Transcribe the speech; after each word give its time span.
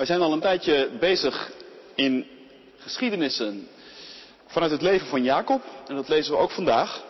Wij 0.00 0.08
zijn 0.08 0.20
al 0.20 0.32
een 0.32 0.40
tijdje 0.40 0.90
bezig 1.00 1.50
in 1.94 2.26
geschiedenissen 2.78 3.68
vanuit 4.46 4.70
het 4.70 4.82
leven 4.82 5.06
van 5.06 5.22
Jacob. 5.22 5.62
En 5.86 5.94
dat 5.94 6.08
lezen 6.08 6.32
we 6.32 6.38
ook 6.38 6.50
vandaag. 6.50 7.02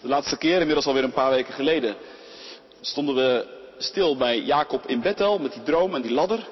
De 0.00 0.08
laatste 0.08 0.36
keer, 0.36 0.58
inmiddels 0.58 0.86
alweer 0.86 1.04
een 1.04 1.12
paar 1.12 1.30
weken 1.30 1.54
geleden, 1.54 1.96
stonden 2.80 3.14
we 3.14 3.46
stil 3.78 4.16
bij 4.16 4.40
Jacob 4.40 4.86
in 4.86 5.00
Bethel 5.00 5.38
met 5.38 5.52
die 5.52 5.62
droom 5.62 5.94
en 5.94 6.02
die 6.02 6.12
ladder. 6.12 6.48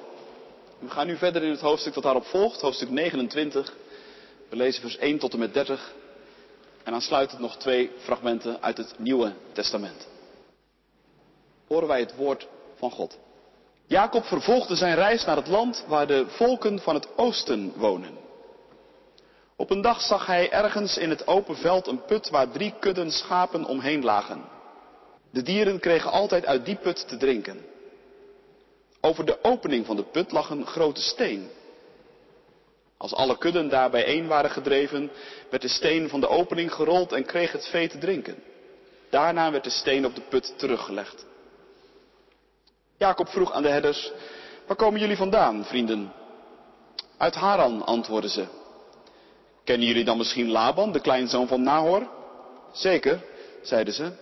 We 0.78 0.90
gaan 0.90 1.06
nu 1.06 1.16
verder 1.16 1.42
in 1.42 1.50
het 1.50 1.60
hoofdstuk 1.60 1.94
dat 1.94 2.02
daarop 2.02 2.26
volgt, 2.26 2.60
hoofdstuk 2.60 2.90
29. 2.90 3.74
We 4.48 4.56
lezen 4.56 4.82
vers 4.82 4.96
1 4.96 5.18
tot 5.18 5.32
en 5.32 5.38
met 5.38 5.54
30. 5.54 5.92
En 6.82 6.94
aansluitend 6.94 7.40
nog 7.40 7.56
twee 7.56 7.90
fragmenten 7.98 8.62
uit 8.62 8.76
het 8.76 8.94
Nieuwe 8.98 9.32
Testament. 9.52 10.06
Horen 11.66 11.88
wij 11.88 12.00
het 12.00 12.16
woord 12.16 12.48
van 12.76 12.90
God. 12.90 13.18
Jacob 13.86 14.24
vervolgde 14.24 14.74
zijn 14.74 14.94
reis 14.94 15.24
naar 15.24 15.36
het 15.36 15.46
land 15.48 15.84
waar 15.88 16.06
de 16.06 16.24
volken 16.28 16.80
van 16.80 16.94
het 16.94 17.08
oosten 17.16 17.72
wonen. 17.76 18.18
Op 19.56 19.70
een 19.70 19.80
dag 19.80 20.00
zag 20.00 20.26
hij 20.26 20.50
ergens 20.50 20.96
in 20.96 21.10
het 21.10 21.26
open 21.26 21.56
veld 21.56 21.86
een 21.86 22.04
put 22.04 22.30
waar 22.30 22.50
drie 22.50 22.74
kudden 22.80 23.10
schapen 23.10 23.64
omheen 23.64 24.04
lagen. 24.04 24.44
De 25.30 25.42
dieren 25.42 25.80
kregen 25.80 26.10
altijd 26.10 26.46
uit 26.46 26.64
die 26.64 26.76
put 26.76 27.08
te 27.08 27.16
drinken. 27.16 27.64
Over 29.00 29.24
de 29.24 29.38
opening 29.42 29.86
van 29.86 29.96
de 29.96 30.04
put 30.04 30.32
lag 30.32 30.50
een 30.50 30.66
grote 30.66 31.02
steen. 31.02 31.50
Als 32.96 33.14
alle 33.14 33.38
kudden 33.38 33.68
daar 33.68 33.90
bijeen 33.90 34.26
waren 34.26 34.50
gedreven, 34.50 35.10
werd 35.50 35.62
de 35.62 35.68
steen 35.68 36.08
van 36.08 36.20
de 36.20 36.28
opening 36.28 36.72
gerold 36.72 37.12
en 37.12 37.24
kreeg 37.24 37.52
het 37.52 37.66
vee 37.66 37.88
te 37.88 37.98
drinken. 37.98 38.42
Daarna 39.10 39.50
werd 39.50 39.64
de 39.64 39.70
steen 39.70 40.06
op 40.06 40.14
de 40.14 40.20
put 40.20 40.54
teruggelegd. 40.58 41.26
Jacob 43.02 43.28
vroeg 43.28 43.52
aan 43.52 43.62
de 43.62 43.68
herders, 43.68 44.12
waar 44.66 44.76
komen 44.76 45.00
jullie 45.00 45.16
vandaan, 45.16 45.64
vrienden? 45.64 46.12
Uit 47.18 47.34
Haran, 47.34 47.84
antwoordden 47.84 48.30
ze. 48.30 48.46
Kennen 49.64 49.86
jullie 49.86 50.04
dan 50.04 50.16
misschien 50.16 50.50
Laban, 50.50 50.92
de 50.92 51.00
kleinzoon 51.00 51.48
van 51.48 51.62
Nahor? 51.62 52.06
Zeker, 52.72 53.24
zeiden 53.62 53.94
ze. 53.94 54.12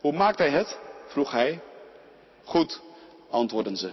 Hoe 0.00 0.12
maakt 0.12 0.38
hij 0.38 0.50
het? 0.50 0.78
vroeg 1.06 1.30
hij. 1.30 1.60
Goed, 2.44 2.80
antwoordden 3.30 3.76
ze. 3.76 3.90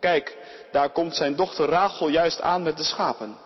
Kijk, 0.00 0.36
daar 0.72 0.90
komt 0.90 1.14
zijn 1.14 1.36
dochter 1.36 1.68
Rachel 1.68 2.08
juist 2.08 2.40
aan 2.40 2.62
met 2.62 2.76
de 2.76 2.84
schapen. 2.84 3.36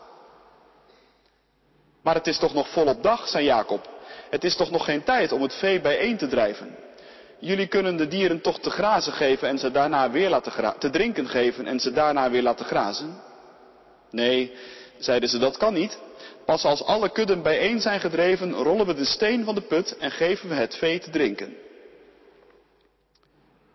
Maar 2.03 2.15
het 2.15 2.27
is 2.27 2.39
toch 2.39 2.55
nog 2.55 2.69
volop 2.69 3.03
dag, 3.03 3.29
zei 3.29 3.45
Jacob. 3.45 3.89
Het 4.31 4.45
is 4.45 4.57
toch 4.57 4.71
nog 4.71 4.85
geen 4.85 5.03
tijd 5.03 5.33
om 5.33 5.43
het 5.43 5.55
vee 5.55 5.81
bijeen 5.81 6.17
te 6.17 6.29
drijven. 6.29 6.77
Jullie 7.41 7.67
kunnen 7.67 7.97
de 7.97 8.09
dieren 8.09 8.41
toch 8.41 8.61
te 8.61 8.71
grazen 8.71 9.13
geven 9.13 9.49
en 9.49 9.59
ze 9.59 9.71
daarna 9.71 10.11
weer 10.11 10.29
laten 10.29 10.79
te 10.79 10.91
drinken 10.91 11.29
geven 11.29 11.67
en 11.67 11.81
ze 11.81 11.93
daarna 11.93 12.31
weer 12.31 12.43
laten 12.43 12.65
grazen? 12.65 13.21
Nee, 14.11 14.53
zeiden 14.99 15.29
ze, 15.29 15.39
dat 15.39 15.57
kan 15.57 15.75
niet. 15.75 15.99
Pas 16.45 16.65
als 16.65 16.85
alle 16.85 17.11
kudden 17.11 17.43
bijeen 17.43 17.81
zijn 17.81 18.01
gedreven, 18.01 18.53
rollen 18.53 18.87
we 18.87 18.95
de 18.95 19.05
steen 19.05 19.45
van 19.45 19.55
de 19.55 19.61
put 19.61 19.97
en 19.97 20.11
geven 20.11 20.49
we 20.49 20.55
het 20.55 20.77
vee 20.77 20.99
te 20.99 21.11
drinken. 21.11 21.57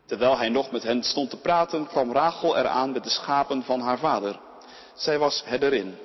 Terwijl 0.06 0.38
hij 0.38 0.50
nog 0.50 0.72
met 0.72 0.84
hen 0.84 1.04
stond 1.04 1.30
te 1.30 1.38
praten, 1.38 1.88
kwam 1.88 2.12
Rachel 2.12 2.58
eraan 2.58 2.92
met 2.92 3.04
de 3.04 3.10
schapen 3.10 3.64
van 3.64 3.80
haar 3.80 3.98
vader. 3.98 4.40
Zij 4.96 5.18
was 5.18 5.44
herderin. 5.46 5.96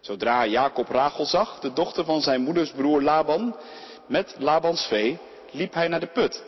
Zodra 0.00 0.46
Jacob 0.46 0.88
Rachel 0.88 1.24
zag, 1.24 1.58
de 1.58 1.72
dochter 1.72 2.04
van 2.04 2.22
zijn 2.22 2.40
moeders 2.40 2.70
broer 2.70 3.02
Laban, 3.02 3.56
met 4.06 4.34
Labans 4.38 4.86
vee, 4.86 5.18
liep 5.50 5.74
hij 5.74 5.88
naar 5.88 6.00
de 6.00 6.06
put, 6.06 6.44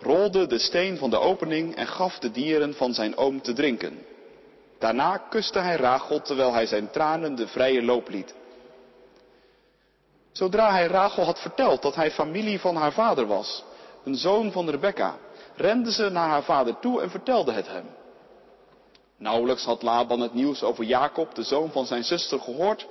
rolde 0.00 0.46
de 0.46 0.58
steen 0.58 0.96
van 0.96 1.10
de 1.10 1.18
opening 1.18 1.76
en 1.76 1.86
gaf 1.86 2.18
de 2.18 2.30
dieren 2.30 2.74
van 2.74 2.94
zijn 2.94 3.16
oom 3.16 3.42
te 3.42 3.52
drinken. 3.52 4.06
Daarna 4.78 5.16
kuste 5.16 5.58
hij 5.58 5.76
Rachel 5.76 6.22
terwijl 6.22 6.52
hij 6.52 6.66
zijn 6.66 6.90
tranen 6.90 7.34
de 7.34 7.46
vrije 7.46 7.82
loop 7.82 8.08
liet. 8.08 8.34
Zodra 10.32 10.70
hij 10.70 10.86
Rachel 10.86 11.24
had 11.24 11.40
verteld 11.40 11.82
dat 11.82 11.94
hij 11.94 12.10
familie 12.10 12.60
van 12.60 12.76
haar 12.76 12.92
vader 12.92 13.26
was, 13.26 13.64
een 14.04 14.14
zoon 14.14 14.52
van 14.52 14.70
Rebecca, 14.70 15.16
rende 15.56 15.92
ze 15.92 16.08
naar 16.08 16.28
haar 16.28 16.42
vader 16.42 16.78
toe 16.78 17.00
en 17.00 17.10
vertelde 17.10 17.52
het 17.52 17.68
hem. 17.68 17.84
Nauwelijks 19.16 19.64
had 19.64 19.82
Laban 19.82 20.20
het 20.20 20.34
nieuws 20.34 20.62
over 20.62 20.84
Jacob, 20.84 21.34
de 21.34 21.42
zoon 21.42 21.70
van 21.70 21.86
zijn 21.86 22.04
zuster, 22.04 22.40
gehoord, 22.40 22.86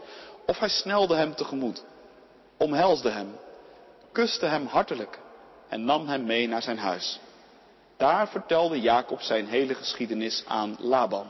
of 0.45 0.59
hij 0.59 0.69
snelde 0.69 1.15
hem 1.15 1.35
tegemoet, 1.35 1.83
omhelsde 2.57 3.09
hem, 3.09 3.35
kuste 4.11 4.45
hem 4.45 4.65
hartelijk 4.65 5.19
en 5.69 5.85
nam 5.85 6.07
hem 6.07 6.25
mee 6.25 6.47
naar 6.47 6.61
zijn 6.61 6.77
huis. 6.77 7.19
Daar 7.97 8.27
vertelde 8.27 8.81
Jacob 8.81 9.21
zijn 9.21 9.47
hele 9.47 9.73
geschiedenis 9.73 10.43
aan 10.47 10.75
Laban. 10.79 11.27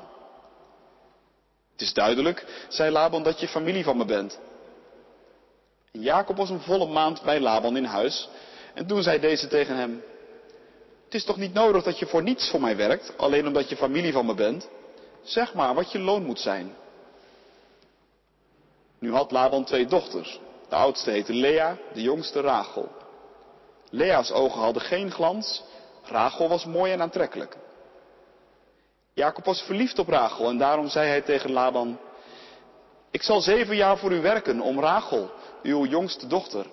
Het 1.72 1.82
is 1.82 1.94
duidelijk, 1.94 2.66
zei 2.70 2.92
Laban, 2.92 3.24
dat 3.24 3.40
je 3.40 3.48
familie 3.48 3.84
van 3.84 3.98
me 3.98 4.06
bent. 4.06 4.40
En 5.92 6.02
Jacob 6.02 6.38
was 6.38 6.50
een 6.50 6.62
volle 6.62 6.88
maand 6.88 7.22
bij 7.22 7.40
Laban 7.40 7.78
in 7.78 7.84
huis. 7.84 8.30
En 8.74 8.88
toen 8.88 9.04
zei 9.04 9.20
deze 9.20 9.48
tegen 9.48 9.76
hem, 9.76 10.04
het 11.06 11.14
is 11.14 11.24
toch 11.24 11.38
niet 11.38 11.54
nodig 11.54 11.84
dat 11.84 12.00
je 12.00 12.06
voor 12.06 12.24
niets 12.24 12.50
voor 12.50 12.62
mij 12.62 12.76
werkt, 12.76 13.18
alleen 13.18 13.48
omdat 13.48 13.70
je 13.70 13.76
familie 13.76 14.14
van 14.14 14.26
me 14.26 14.34
bent? 14.34 14.70
Zeg 15.24 15.54
maar 15.54 15.74
wat 15.74 15.92
je 15.92 16.00
loon 16.00 16.26
moet 16.26 16.40
zijn. 16.40 16.76
Nu 19.00 19.12
had 19.12 19.32
Laban 19.32 19.66
twee 19.66 19.86
dochters. 19.86 20.40
De 20.70 20.76
oudste 20.76 21.12
heette 21.12 21.34
Lea, 21.34 21.78
de 21.94 22.02
jongste 22.02 22.42
Rachel. 22.42 22.92
Lea's 23.90 24.32
ogen 24.32 24.62
hadden 24.62 24.82
geen 24.82 25.12
glans, 25.12 25.64
Rachel 26.04 26.50
was 26.50 26.66
mooi 26.66 26.92
en 26.92 27.02
aantrekkelijk. 27.02 27.58
Jacob 29.14 29.46
was 29.46 29.62
verliefd 29.62 30.00
op 30.00 30.08
Rachel 30.08 30.50
en 30.50 30.58
daarom 30.58 30.88
zei 30.88 31.08
hij 31.08 31.22
tegen 31.22 31.52
Laban, 31.52 31.98
ik 33.12 33.24
zal 33.24 33.42
zeven 33.42 33.76
jaar 33.76 33.98
voor 33.98 34.12
u 34.12 34.22
werken 34.22 34.62
om 34.62 34.80
Rachel, 34.80 35.30
uw 35.64 35.86
jongste 35.86 36.28
dochter. 36.28 36.66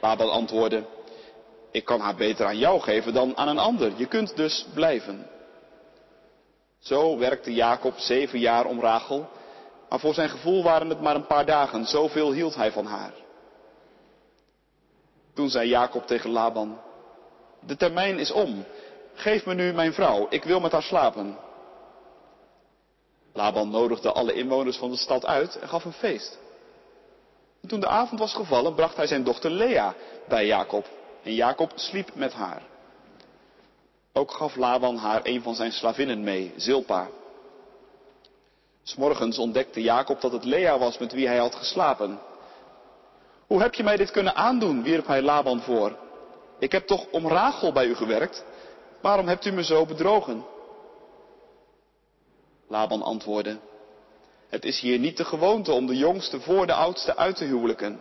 Laban 0.00 0.30
antwoordde, 0.30 0.84
ik 1.70 1.84
kan 1.84 2.00
haar 2.00 2.14
beter 2.14 2.46
aan 2.46 2.58
jou 2.58 2.80
geven 2.80 3.12
dan 3.12 3.36
aan 3.36 3.48
een 3.48 3.58
ander, 3.58 3.92
je 3.96 4.06
kunt 4.06 4.36
dus 4.36 4.66
blijven. 4.74 5.26
Zo 6.78 7.18
werkte 7.18 7.52
Jacob 7.54 7.98
zeven 7.98 8.38
jaar 8.38 8.64
om 8.64 8.80
Rachel, 8.80 9.28
maar 9.88 10.00
voor 10.00 10.14
zijn 10.14 10.28
gevoel 10.28 10.62
waren 10.62 10.88
het 10.88 11.00
maar 11.00 11.14
een 11.14 11.26
paar 11.26 11.46
dagen, 11.46 11.86
zoveel 11.86 12.32
hield 12.32 12.54
hij 12.54 12.72
van 12.72 12.86
haar. 12.86 13.12
Toen 15.34 15.50
zei 15.50 15.68
Jacob 15.68 16.06
tegen 16.06 16.30
Laban, 16.30 16.80
de 17.60 17.76
termijn 17.76 18.18
is 18.18 18.30
om, 18.30 18.64
geef 19.14 19.46
me 19.46 19.54
nu 19.54 19.72
mijn 19.72 19.92
vrouw, 19.92 20.26
ik 20.30 20.44
wil 20.44 20.60
met 20.60 20.72
haar 20.72 20.82
slapen. 20.82 21.38
Laban 23.32 23.70
nodigde 23.70 24.12
alle 24.12 24.32
inwoners 24.32 24.76
van 24.76 24.90
de 24.90 24.96
stad 24.96 25.26
uit 25.26 25.58
en 25.58 25.68
gaf 25.68 25.84
een 25.84 25.92
feest. 25.92 26.38
En 27.62 27.68
toen 27.68 27.80
de 27.80 27.88
avond 27.88 28.20
was 28.20 28.34
gevallen, 28.34 28.74
bracht 28.74 28.96
hij 28.96 29.06
zijn 29.06 29.24
dochter 29.24 29.50
Lea 29.50 29.94
bij 30.28 30.46
Jacob. 30.46 30.86
En 31.22 31.34
Jacob 31.34 31.72
sliep 31.74 32.14
met 32.14 32.32
haar. 32.32 32.62
Ook 34.12 34.30
gaf 34.30 34.56
Laban 34.56 34.96
haar 34.96 35.20
een 35.22 35.42
van 35.42 35.54
zijn 35.54 35.72
slavinnen 35.72 36.22
mee, 36.24 36.52
Zilpa. 36.56 37.08
S'morgens 38.82 39.38
ontdekte 39.38 39.82
Jacob 39.82 40.20
dat 40.20 40.32
het 40.32 40.44
Lea 40.44 40.78
was 40.78 40.98
met 40.98 41.12
wie 41.12 41.26
hij 41.26 41.38
had 41.38 41.54
geslapen. 41.54 42.18
Hoe 43.50 43.62
heb 43.62 43.74
je 43.74 43.82
mij 43.82 43.96
dit 43.96 44.10
kunnen 44.10 44.34
aandoen? 44.34 44.82
wierp 44.82 45.06
hij 45.06 45.22
Laban 45.22 45.60
voor. 45.60 45.96
Ik 46.58 46.72
heb 46.72 46.86
toch 46.86 47.06
om 47.10 47.28
Rachel 47.28 47.72
bij 47.72 47.86
u 47.86 47.94
gewerkt? 47.94 48.44
Waarom 49.00 49.28
hebt 49.28 49.44
u 49.44 49.52
me 49.52 49.64
zo 49.64 49.86
bedrogen? 49.86 50.44
Laban 52.68 53.02
antwoordde, 53.02 53.58
het 54.48 54.64
is 54.64 54.80
hier 54.80 54.98
niet 54.98 55.16
de 55.16 55.24
gewoonte 55.24 55.72
om 55.72 55.86
de 55.86 55.96
jongste 55.96 56.40
voor 56.40 56.66
de 56.66 56.72
oudste 56.72 57.16
uit 57.16 57.36
te 57.36 57.44
huwelijken. 57.44 58.00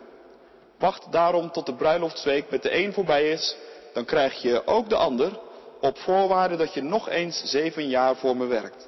Wacht 0.78 1.12
daarom 1.12 1.52
tot 1.52 1.66
de 1.66 1.76
bruiloftsweek 1.76 2.50
met 2.50 2.64
de 2.64 2.76
een 2.76 2.94
voorbij 2.94 3.32
is, 3.32 3.56
dan 3.94 4.06
krijg 4.06 4.42
je 4.42 4.68
ook 4.68 4.90
de 4.90 4.96
ander, 4.96 5.40
op 5.82 5.98
voorwaarde 5.98 6.56
dat 6.56 6.74
je 6.74 6.82
nog 6.82 7.10
eens 7.10 7.44
zeven 7.44 7.88
jaar 7.88 8.16
voor 8.16 8.38
me 8.38 8.46
werkt. 8.46 8.88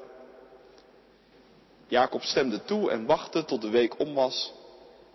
Jacob 1.87 2.21
stemde 2.21 2.63
toe 2.63 2.91
en 2.91 3.05
wachtte 3.05 3.45
tot 3.45 3.61
de 3.61 3.69
week 3.69 3.99
om 3.99 4.13
was, 4.13 4.59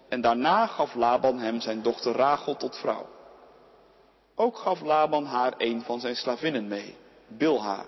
en 0.09 0.21
daarna 0.21 0.67
gaf 0.67 0.95
Laban 0.95 1.39
hem 1.39 1.61
zijn 1.61 1.83
dochter 1.83 2.13
Rachel 2.13 2.57
tot 2.57 2.77
vrouw. 2.77 3.07
Ook 4.35 4.57
gaf 4.57 4.81
Laban 4.81 5.25
haar 5.25 5.55
een 5.59 5.83
van 5.83 6.01
zijn 6.01 6.17
slavinnen 6.17 6.69
mee, 6.69 6.97
Bilha. 7.29 7.85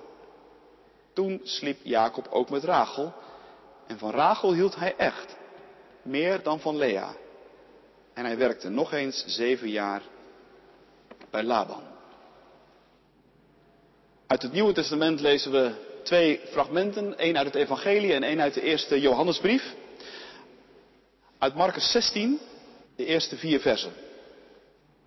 Toen 1.13 1.41
sliep 1.43 1.79
Jacob 1.83 2.27
ook 2.31 2.51
met 2.51 2.65
Rachel, 2.65 3.13
en 3.87 3.99
van 3.99 4.11
Rachel 4.11 4.53
hield 4.53 4.77
hij 4.77 4.97
echt, 4.97 5.37
meer 6.03 6.43
dan 6.43 6.61
van 6.61 6.77
Lea. 6.77 7.15
En 8.15 8.25
hij 8.25 8.37
werkte 8.37 8.69
nog 8.69 8.93
eens 8.93 9.25
zeven 9.27 9.69
jaar 9.69 10.03
bij 11.31 11.43
Laban. 11.43 11.83
Uit 14.27 14.43
het 14.43 14.53
Nieuwe 14.53 14.73
Testament 14.73 15.21
lezen 15.21 15.53
we 15.53 15.73
twee 16.03 16.41
fragmenten, 16.51 17.19
één 17.19 17.37
uit 17.37 17.47
het 17.47 17.55
Evangelie 17.55 18.13
en 18.13 18.23
één 18.23 18.41
uit 18.41 18.55
de 18.55 18.63
eerste 18.63 19.01
Johannesbrief. 19.01 19.75
Uit 21.39 21.55
Marcus 21.55 21.91
16, 21.91 22.39
de 22.97 23.05
eerste 23.05 23.37
vier 23.37 23.61
versen. 23.61 23.93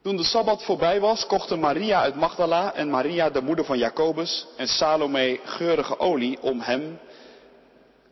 Toen 0.01 0.15
de 0.17 0.23
Sabbat 0.23 0.63
voorbij 0.63 0.99
was, 0.99 1.25
kochten 1.25 1.59
Maria 1.59 2.01
uit 2.01 2.15
Magdala 2.15 2.73
en 2.73 2.89
Maria 2.89 3.29
de 3.29 3.41
moeder 3.41 3.65
van 3.65 3.77
Jacobus 3.77 4.47
en 4.57 4.67
Salome 4.67 5.39
geurige 5.43 5.99
olie 5.99 6.41
om 6.41 6.59
hem, 6.59 6.99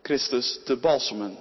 Christus, 0.01 0.59
te 0.65 0.77
balsemen. 0.77 1.37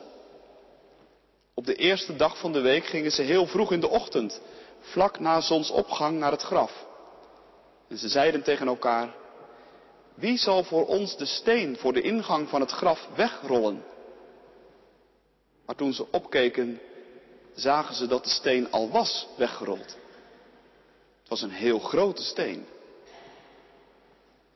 Op 1.54 1.66
de 1.66 1.74
eerste 1.74 2.16
dag 2.16 2.38
van 2.38 2.52
de 2.52 2.60
week 2.60 2.84
gingen 2.84 3.12
ze 3.12 3.22
heel 3.22 3.46
vroeg 3.46 3.72
in 3.72 3.80
de 3.80 3.88
ochtend, 3.88 4.40
vlak 4.80 5.20
na 5.20 5.40
zonsopgang, 5.40 6.18
naar 6.18 6.32
het 6.32 6.42
graf. 6.42 6.86
En 7.88 7.98
ze 7.98 8.08
zeiden 8.08 8.42
tegen 8.42 8.66
elkaar, 8.66 9.14
wie 10.14 10.36
zal 10.38 10.64
voor 10.64 10.86
ons 10.86 11.16
de 11.16 11.26
steen 11.26 11.76
voor 11.76 11.92
de 11.92 12.00
ingang 12.00 12.48
van 12.48 12.60
het 12.60 12.70
graf 12.70 13.08
wegrollen? 13.14 13.84
Maar 15.68 15.76
toen 15.76 15.92
ze 15.92 16.10
opkeken, 16.10 16.80
zagen 17.54 17.94
ze 17.94 18.06
dat 18.06 18.24
de 18.24 18.30
steen 18.30 18.70
al 18.70 18.90
was 18.90 19.26
weggerold. 19.36 19.96
Het 21.20 21.28
was 21.28 21.42
een 21.42 21.50
heel 21.50 21.78
grote 21.78 22.22
steen. 22.22 22.66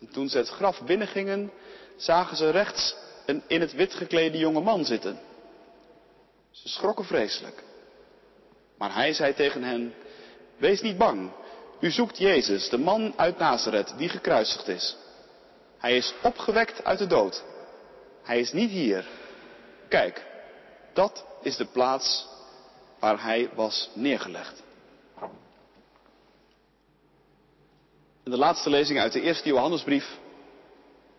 En 0.00 0.08
toen 0.12 0.28
ze 0.28 0.38
het 0.38 0.48
graf 0.48 0.82
binnengingen, 0.82 1.52
zagen 1.96 2.36
ze 2.36 2.50
rechts 2.50 2.94
een 3.26 3.42
in 3.46 3.60
het 3.60 3.72
wit 3.72 3.94
geklede 3.94 4.38
jonge 4.38 4.60
man 4.60 4.84
zitten. 4.84 5.20
Ze 6.50 6.68
schrokken 6.68 7.04
vreselijk. 7.04 7.62
Maar 8.78 8.94
hij 8.94 9.12
zei 9.12 9.34
tegen 9.34 9.62
hen, 9.62 9.94
wees 10.56 10.80
niet 10.80 10.98
bang, 10.98 11.30
u 11.80 11.90
zoekt 11.90 12.18
Jezus, 12.18 12.68
de 12.68 12.78
man 12.78 13.12
uit 13.16 13.38
Nazareth, 13.38 13.94
die 13.96 14.08
gekruisigd 14.08 14.68
is. 14.68 14.96
Hij 15.78 15.96
is 15.96 16.14
opgewekt 16.22 16.84
uit 16.84 16.98
de 16.98 17.06
dood. 17.06 17.44
Hij 18.22 18.40
is 18.40 18.52
niet 18.52 18.70
hier. 18.70 19.06
Kijk, 19.88 20.30
dat 20.92 21.24
is 21.42 21.56
de 21.56 21.64
plaats 21.64 22.26
waar 22.98 23.22
hij 23.22 23.50
was 23.54 23.90
neergelegd. 23.94 24.62
En 28.24 28.30
de 28.30 28.36
laatste 28.36 28.70
lezing 28.70 28.98
uit 28.98 29.12
de 29.12 29.20
eerste 29.20 29.48
Johannesbrief, 29.48 30.18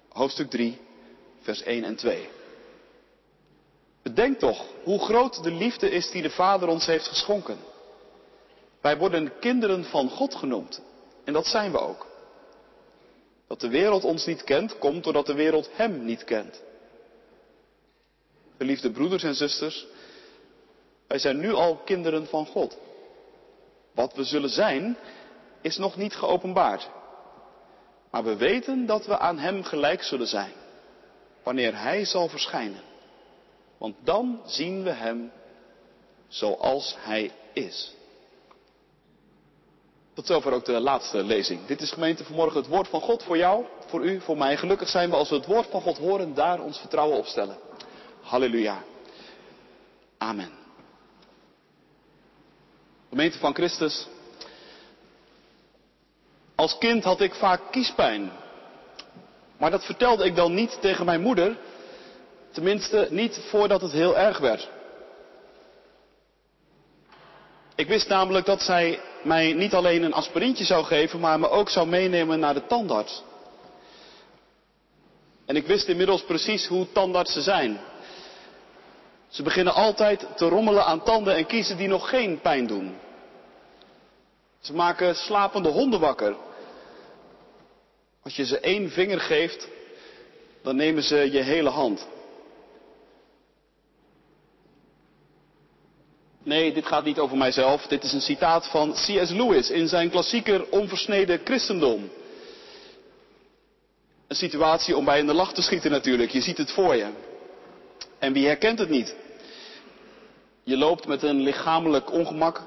hoofdstuk 0.10 0.50
3, 0.50 0.82
vers 1.42 1.62
1 1.62 1.84
en 1.84 1.96
2. 1.96 2.30
Bedenk 4.02 4.40
toch 4.40 4.66
hoe 4.84 5.00
groot 5.00 5.44
de 5.44 5.52
liefde 5.52 5.90
is 5.90 6.12
die 6.12 6.22
de 6.22 6.30
Vader 6.30 6.68
ons 6.68 6.86
heeft 6.86 7.08
geschonken. 7.08 7.58
Wij 8.82 8.98
worden 8.98 9.40
kinderen 9.40 9.86
van 9.86 10.10
God 10.10 10.36
genoemd. 10.36 10.82
En 11.24 11.34
dat 11.34 11.46
zijn 11.46 11.72
we 11.72 11.80
ook. 11.80 12.08
Dat 13.48 13.60
de 13.60 13.70
wereld 13.70 14.04
ons 14.04 14.26
niet 14.26 14.44
kent, 14.44 14.78
komt 14.78 15.04
doordat 15.04 15.26
de 15.26 15.34
wereld 15.34 15.70
Hem 15.74 16.06
niet 16.06 16.24
kent. 16.24 16.62
Geliefde 18.58 18.92
broeders 18.92 19.24
en 19.24 19.36
zusters, 19.36 19.86
wij 21.08 21.20
zijn 21.20 21.40
nu 21.40 21.54
al 21.54 21.76
kinderen 21.76 22.28
van 22.28 22.46
God. 22.46 22.78
Wat 23.92 24.14
we 24.14 24.24
zullen 24.24 24.50
zijn, 24.50 24.98
is 25.62 25.78
nog 25.78 25.96
niet 25.96 26.16
geopenbaard. 26.16 26.90
Maar 28.12 28.24
we 28.24 28.36
weten 28.36 28.86
dat 28.86 29.06
we 29.06 29.18
aan 29.18 29.38
Hem 29.38 29.64
gelijk 29.64 30.04
zullen 30.04 30.28
zijn, 30.28 30.52
wanneer 31.44 31.82
Hij 31.82 32.06
zal 32.06 32.28
verschijnen. 32.28 32.82
Want 33.78 33.96
dan 34.04 34.42
zien 34.46 34.84
we 34.84 34.90
Hem 34.90 35.32
zoals 36.28 36.96
Hij 37.00 37.32
is. 37.54 37.94
Tot 40.14 40.26
zover 40.26 40.54
ook 40.54 40.66
de 40.66 40.80
laatste 40.80 41.24
lezing. 41.24 41.66
Dit 41.66 41.82
is 41.82 41.92
gemeente 41.92 42.24
vanmorgen 42.24 42.58
het 42.58 42.68
woord 42.68 42.88
van 42.88 43.02
God 43.02 43.24
voor 43.24 43.38
jou, 43.38 43.66
voor 43.88 44.06
u, 44.06 44.22
voor 44.22 44.38
mij. 44.38 44.58
Gelukkig 44.58 44.90
zijn 44.90 45.10
we 45.10 45.16
als 45.16 45.30
we 45.30 45.36
het 45.36 45.46
woord 45.46 45.68
van 45.68 45.82
God 45.82 45.98
horen, 45.98 46.34
daar 46.34 46.62
ons 46.62 46.78
vertrouwen 46.80 47.18
op 47.18 47.26
stellen. 47.26 47.58
Halleluja. 48.24 48.84
Amen. 50.18 50.52
Gemeente 53.10 53.38
van 53.38 53.54
Christus. 53.54 54.08
Als 56.56 56.78
kind 56.78 57.04
had 57.04 57.22
ik 57.22 57.34
vaak 57.34 57.62
kiespijn. 57.72 58.32
Maar 59.58 59.72
dat 59.72 59.86
vertelde 59.86 60.26
ik 60.26 60.36
dan 60.36 60.54
niet 60.54 60.78
tegen 60.82 61.06
mijn 61.06 61.22
moeder. 61.22 61.58
Tenminste, 62.52 63.08
niet 63.10 63.40
voordat 63.50 63.82
het 63.82 63.92
heel 63.92 64.18
erg 64.18 64.38
werd. 64.38 64.70
Ik 67.76 67.88
wist 67.88 68.08
namelijk 68.08 68.46
dat 68.46 68.62
zij 68.62 69.00
mij 69.24 69.54
niet 69.54 69.74
alleen 69.74 70.04
een 70.04 70.14
aspirintje 70.14 70.64
zou 70.64 70.84
geven, 70.84 71.20
maar 71.20 71.40
me 71.40 71.50
ook 71.50 71.70
zou 71.70 71.88
meenemen 71.88 72.40
naar 72.40 72.54
de 72.54 72.66
tandarts. 72.66 73.24
En 75.46 75.56
ik 75.56 75.68
wist 75.68 75.88
inmiddels 75.88 76.24
precies 76.24 76.68
hoe 76.68 76.92
tandartsen 76.92 77.42
zijn. 77.42 77.80
Ze 79.34 79.44
beginnen 79.44 79.74
altijd 79.74 80.28
te 80.36 80.48
rommelen 80.48 80.86
aan 80.86 81.04
tanden 81.04 81.36
en 81.36 81.46
kiezen 81.46 81.78
die 81.78 81.88
nog 81.88 82.10
geen 82.10 82.40
pijn 82.42 82.68
doen. 82.68 82.96
Ze 84.60 84.74
maken 84.74 85.16
slapende 85.16 85.70
honden 85.70 86.00
wakker. 86.00 86.36
Als 88.24 88.36
je 88.36 88.46
ze 88.46 88.60
één 88.60 88.90
vinger 88.90 89.20
geeft, 89.20 89.68
dan 90.62 90.76
nemen 90.76 91.04
ze 91.04 91.32
je 91.32 91.42
hele 91.42 91.70
hand. 91.70 92.08
Nee, 96.44 96.74
dit 96.74 96.86
gaat 96.86 97.04
niet 97.06 97.20
over 97.20 97.38
mijzelf. 97.38 97.88
Dit 97.88 98.04
is 98.04 98.14
een 98.14 98.22
citaat 98.22 98.68
van 98.68 98.92
C.S. 98.92 99.30
Lewis 99.30 99.70
in 99.70 99.88
zijn 99.88 100.10
klassieker 100.10 100.70
Onversneden 100.70 101.42
Christendom. 101.44 102.10
Een 104.28 104.36
situatie 104.36 104.98
om 104.98 105.06
bij 105.06 105.20
in 105.20 105.28
de 105.28 105.34
lach 105.34 105.54
te 105.54 105.62
schieten 105.62 105.92
natuurlijk. 105.92 106.32
Je 106.32 106.42
ziet 106.42 106.58
het 106.58 106.72
voor 106.72 106.96
je. 106.96 107.08
En 108.20 108.34
wie 108.34 108.48
herkent 108.48 108.80
het 108.80 108.90
niet? 108.90 109.22
Je 110.64 110.78
loopt 110.78 111.08
met 111.08 111.24
een 111.24 111.40
lichamelijk 111.40 112.12
ongemak. 112.12 112.62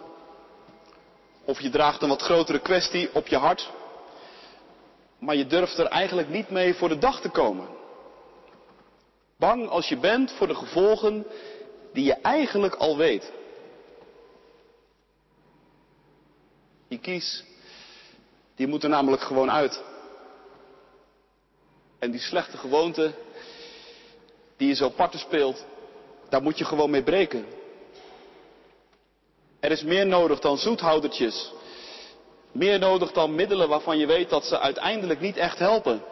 Of 1.44 1.60
je 1.60 1.70
draagt 1.70 2.02
een 2.02 2.08
wat 2.08 2.22
grotere 2.22 2.58
kwestie 2.60 3.14
op 3.14 3.26
je 3.26 3.36
hart. 3.36 3.70
Maar 5.18 5.36
je 5.36 5.46
durft 5.46 5.78
er 5.78 5.86
eigenlijk 5.86 6.28
niet 6.28 6.50
mee 6.50 6.74
voor 6.74 6.88
de 6.88 6.98
dag 6.98 7.20
te 7.20 7.28
komen. 7.28 7.68
Bang 9.38 9.68
als 9.68 9.88
je 9.88 9.96
bent 9.96 10.32
voor 10.32 10.46
de 10.46 10.54
gevolgen 10.54 11.26
die 11.92 12.04
je 12.04 12.14
eigenlijk 12.14 12.74
al 12.74 12.96
weet. 12.96 13.32
Die 16.88 16.98
kies, 16.98 17.44
die 18.54 18.66
moet 18.66 18.82
er 18.82 18.88
namelijk 18.88 19.22
gewoon 19.22 19.50
uit. 19.50 19.82
En 21.98 22.10
die 22.10 22.20
slechte 22.20 22.56
gewoonte 22.56 23.12
die 24.56 24.68
je 24.68 24.74
zo 24.74 24.88
parten 24.88 25.18
speelt, 25.18 25.64
daar 26.28 26.42
moet 26.42 26.58
je 26.58 26.64
gewoon 26.64 26.90
mee 26.90 27.02
breken. 27.02 27.55
Er 29.66 29.72
is 29.72 29.82
meer 29.82 30.06
nodig 30.06 30.40
dan 30.40 30.58
zoethoudertjes. 30.58 31.52
Meer 32.52 32.78
nodig 32.78 33.12
dan 33.12 33.34
middelen 33.34 33.68
waarvan 33.68 33.98
je 33.98 34.06
weet 34.06 34.30
dat 34.30 34.44
ze 34.44 34.58
uiteindelijk 34.58 35.20
niet 35.20 35.36
echt 35.36 35.58
helpen. 35.58 36.02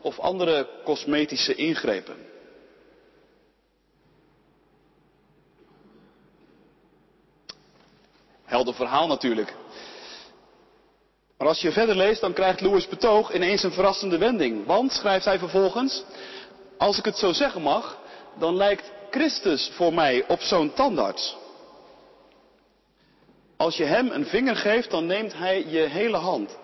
Of 0.00 0.18
andere 0.18 0.68
cosmetische 0.84 1.54
ingrepen. 1.54 2.16
Helder 8.44 8.74
verhaal 8.74 9.06
natuurlijk. 9.06 9.54
Maar 11.38 11.48
als 11.48 11.60
je 11.60 11.72
verder 11.72 11.96
leest, 11.96 12.20
dan 12.20 12.32
krijgt 12.32 12.60
Louis 12.60 12.88
betoog 12.88 13.34
ineens 13.34 13.62
een 13.62 13.72
verrassende 13.72 14.18
wending. 14.18 14.66
Want, 14.66 14.92
schrijft 14.92 15.24
hij 15.24 15.38
vervolgens, 15.38 16.04
als 16.78 16.98
ik 16.98 17.04
het 17.04 17.16
zo 17.16 17.32
zeggen 17.32 17.62
mag, 17.62 17.98
dan 18.38 18.56
lijkt 18.56 18.92
Christus 19.10 19.70
voor 19.74 19.94
mij 19.94 20.24
op 20.28 20.40
zo'n 20.40 20.72
tandarts. 20.72 21.44
Als 23.56 23.76
je 23.76 23.84
hem 23.84 24.10
een 24.10 24.26
vinger 24.26 24.56
geeft, 24.56 24.90
dan 24.90 25.06
neemt 25.06 25.32
hij 25.34 25.66
je 25.66 25.78
hele 25.78 26.16
hand. 26.16 26.58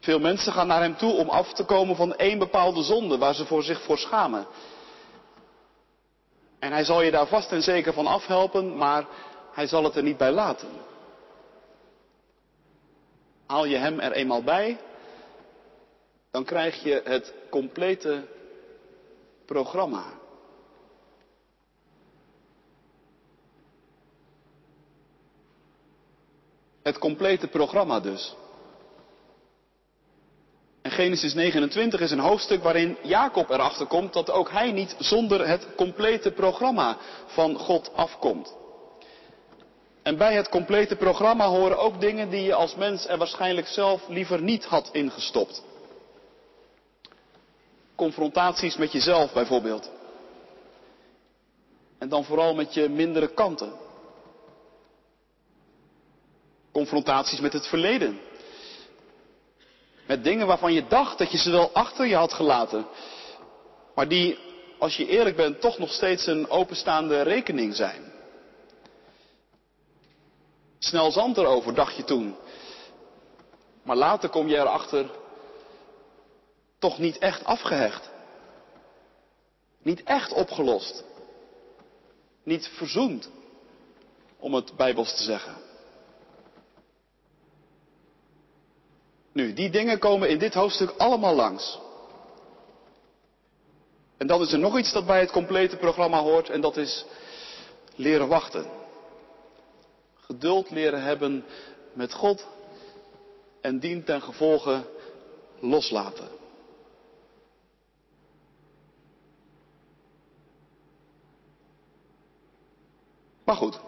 Veel 0.00 0.18
mensen 0.18 0.52
gaan 0.52 0.66
naar 0.66 0.80
hem 0.80 0.96
toe 0.96 1.12
om 1.12 1.28
af 1.28 1.52
te 1.52 1.64
komen 1.64 1.96
van 1.96 2.16
één 2.16 2.38
bepaalde 2.38 2.82
zonde 2.82 3.18
waar 3.18 3.34
ze 3.34 3.46
voor 3.46 3.62
zich 3.62 3.82
voor 3.82 3.98
schamen. 3.98 4.46
En 6.58 6.72
hij 6.72 6.84
zal 6.84 7.02
je 7.02 7.10
daar 7.10 7.26
vast 7.26 7.52
en 7.52 7.62
zeker 7.62 7.92
van 7.92 8.06
afhelpen, 8.06 8.76
maar 8.76 9.06
hij 9.52 9.66
zal 9.66 9.84
het 9.84 9.96
er 9.96 10.02
niet 10.02 10.16
bij 10.16 10.30
laten. 10.30 10.68
Haal 13.46 13.64
je 13.64 13.76
hem 13.76 14.00
er 14.00 14.12
eenmaal 14.12 14.42
bij, 14.42 14.78
dan 16.30 16.44
krijg 16.44 16.82
je 16.82 17.00
het 17.04 17.34
complete 17.50 18.26
programma. 19.46 20.17
Het 26.88 26.98
complete 26.98 27.46
programma 27.48 28.00
dus. 28.00 28.34
En 30.82 30.90
Genesis 30.90 31.34
29 31.34 32.00
is 32.00 32.10
een 32.10 32.18
hoofdstuk 32.18 32.62
waarin 32.62 32.96
Jacob 33.02 33.50
erachter 33.50 33.86
komt 33.86 34.12
dat 34.12 34.30
ook 34.30 34.50
hij 34.50 34.72
niet 34.72 34.96
zonder 34.98 35.48
het 35.48 35.66
complete 35.76 36.30
programma 36.30 36.96
van 37.26 37.54
God 37.56 37.90
afkomt. 37.94 38.54
En 40.02 40.16
bij 40.16 40.34
het 40.34 40.48
complete 40.48 40.96
programma 40.96 41.46
horen 41.46 41.78
ook 41.78 42.00
dingen 42.00 42.30
die 42.30 42.42
je 42.42 42.54
als 42.54 42.74
mens 42.74 43.06
er 43.08 43.18
waarschijnlijk 43.18 43.66
zelf 43.66 44.08
liever 44.08 44.42
niet 44.42 44.64
had 44.64 44.88
ingestopt. 44.92 45.62
Confrontaties 47.94 48.76
met 48.76 48.92
jezelf 48.92 49.32
bijvoorbeeld. 49.32 49.90
En 51.98 52.08
dan 52.08 52.24
vooral 52.24 52.54
met 52.54 52.74
je 52.74 52.88
mindere 52.88 53.28
kanten. 53.34 53.86
Confrontaties 56.78 57.40
met 57.40 57.52
het 57.52 57.66
verleden. 57.66 58.20
Met 60.06 60.24
dingen 60.24 60.46
waarvan 60.46 60.72
je 60.72 60.86
dacht 60.86 61.18
dat 61.18 61.30
je 61.30 61.38
ze 61.38 61.50
wel 61.50 61.72
achter 61.72 62.06
je 62.06 62.14
had 62.14 62.32
gelaten. 62.32 62.86
Maar 63.94 64.08
die, 64.08 64.38
als 64.78 64.96
je 64.96 65.08
eerlijk 65.08 65.36
bent, 65.36 65.60
toch 65.60 65.78
nog 65.78 65.92
steeds 65.92 66.26
een 66.26 66.50
openstaande 66.50 67.22
rekening 67.22 67.74
zijn. 67.74 68.12
Snel 70.78 71.10
zand 71.10 71.36
erover, 71.36 71.74
dacht 71.74 71.96
je 71.96 72.04
toen. 72.04 72.36
Maar 73.82 73.96
later 73.96 74.28
kom 74.28 74.48
je 74.48 74.56
erachter, 74.56 75.10
toch 76.78 76.98
niet 76.98 77.18
echt 77.18 77.44
afgehecht. 77.44 78.10
Niet 79.82 80.02
echt 80.02 80.32
opgelost. 80.32 81.04
Niet 82.42 82.68
verzoend, 82.68 83.30
om 84.38 84.54
het 84.54 84.76
bijbels 84.76 85.16
te 85.16 85.22
zeggen. 85.22 85.67
Nu, 89.38 89.52
die 89.52 89.70
dingen 89.70 89.98
komen 89.98 90.28
in 90.28 90.38
dit 90.38 90.54
hoofdstuk 90.54 90.94
allemaal 90.96 91.34
langs. 91.34 91.78
En 94.16 94.26
dan 94.26 94.40
is 94.40 94.52
er 94.52 94.58
nog 94.58 94.78
iets 94.78 94.92
dat 94.92 95.06
bij 95.06 95.20
het 95.20 95.30
complete 95.30 95.76
programma 95.76 96.20
hoort 96.20 96.48
en 96.48 96.60
dat 96.60 96.76
is 96.76 97.04
leren 97.94 98.28
wachten. 98.28 98.66
Geduld 100.14 100.70
leren 100.70 101.02
hebben 101.02 101.44
met 101.92 102.12
God 102.12 102.46
en 103.60 103.78
dien 103.78 104.04
ten 104.04 104.22
gevolge 104.22 104.84
loslaten. 105.60 106.28
Maar 113.44 113.56
goed, 113.56 113.80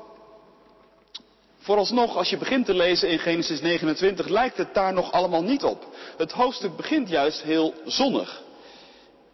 vooralsnog 1.60 2.16
als 2.16 2.30
je 2.30 2.36
begint 2.36 2.66
te 2.66 2.74
lezen 2.74 3.08
in 3.08 3.18
Genesis 3.18 3.60
29 3.60 4.28
lijkt 4.28 4.56
het 4.56 4.74
daar 4.74 4.92
nog 4.92 5.12
allemaal 5.12 5.42
niet 5.42 5.64
op. 5.64 5.86
Het 6.16 6.32
hoofdstuk 6.32 6.76
begint 6.76 7.08
juist 7.08 7.42
heel 7.42 7.74
zonnig. 7.84 8.42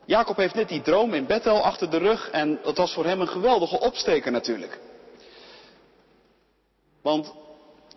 Jacob 0.05 0.37
heeft 0.37 0.55
net 0.55 0.69
die 0.69 0.83
droom 0.83 1.15
in 1.15 1.27
Bethel 1.27 1.63
achter 1.63 1.91
de 1.91 1.99
rug 1.99 2.31
en 2.31 2.59
dat 2.63 2.77
was 2.77 2.93
voor 2.93 3.05
hem 3.05 3.21
een 3.21 3.29
geweldige 3.29 3.81
opsteker 3.81 4.33
natuurlijk. 4.33 4.79
Want 7.03 7.33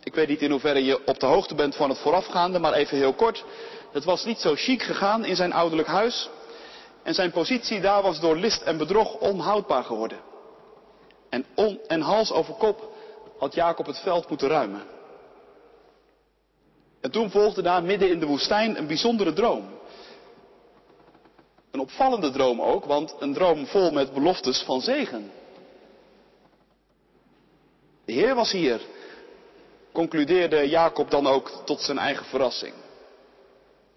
ik 0.04 0.16
weet 0.16 0.28
niet 0.28 0.42
in 0.42 0.52
hoeverre 0.52 0.86
je 0.86 1.06
op 1.06 1.20
de 1.20 1.26
hoogte 1.26 1.56
bent 1.56 1.76
van 1.76 1.90
het 1.90 2.00
voorafgaande, 2.00 2.60
maar 2.60 2.74
even 2.74 2.98
heel 2.98 3.14
kort. 3.14 3.46
Het 3.92 4.04
was 4.04 4.26
niet 4.26 4.40
zo 4.40 4.56
chic 4.56 4.82
gegaan 4.82 5.26
in 5.26 5.36
zijn 5.36 5.54
ouderlijk 5.54 5.88
huis. 5.88 6.30
En 7.04 7.14
zijn 7.14 7.32
positie 7.32 7.82
daar 7.82 8.02
was 8.02 8.20
door 8.20 8.38
list 8.38 8.62
en 8.62 8.78
bedrog 8.78 9.14
onhoudbaar 9.14 9.84
geworden. 9.84 10.20
En, 11.30 11.46
en 11.88 12.02
hals 12.02 12.32
over 12.32 12.54
kop 12.54 12.98
had 13.40 13.54
Jacob 13.54 13.86
het 13.86 14.00
veld 14.00 14.30
moeten 14.30 14.48
ruimen. 14.48 14.84
En 17.02 17.12
toen 17.12 17.30
volgde 17.32 17.62
daar 17.62 17.84
midden 17.84 18.10
in 18.10 18.20
de 18.20 18.26
woestijn 18.26 18.78
een 18.78 18.88
bijzondere 18.88 19.34
droom. 19.34 19.78
Een 21.72 21.80
opvallende 21.80 22.32
droom 22.32 22.62
ook, 22.62 22.86
want 22.86 23.16
een 23.20 23.34
droom 23.34 23.66
vol 23.66 23.92
met 23.92 24.14
beloftes 24.14 24.62
van 24.62 24.82
zegen. 24.82 25.32
De 28.06 28.12
Heer 28.14 28.36
was 28.36 28.52
hier, 28.52 28.82
concludeerde 29.92 30.70
Jacob 30.70 31.10
dan 31.10 31.28
ook 31.28 31.62
tot 31.66 31.82
zijn 31.82 31.98
eigen 31.98 32.26
verrassing. 32.26 32.74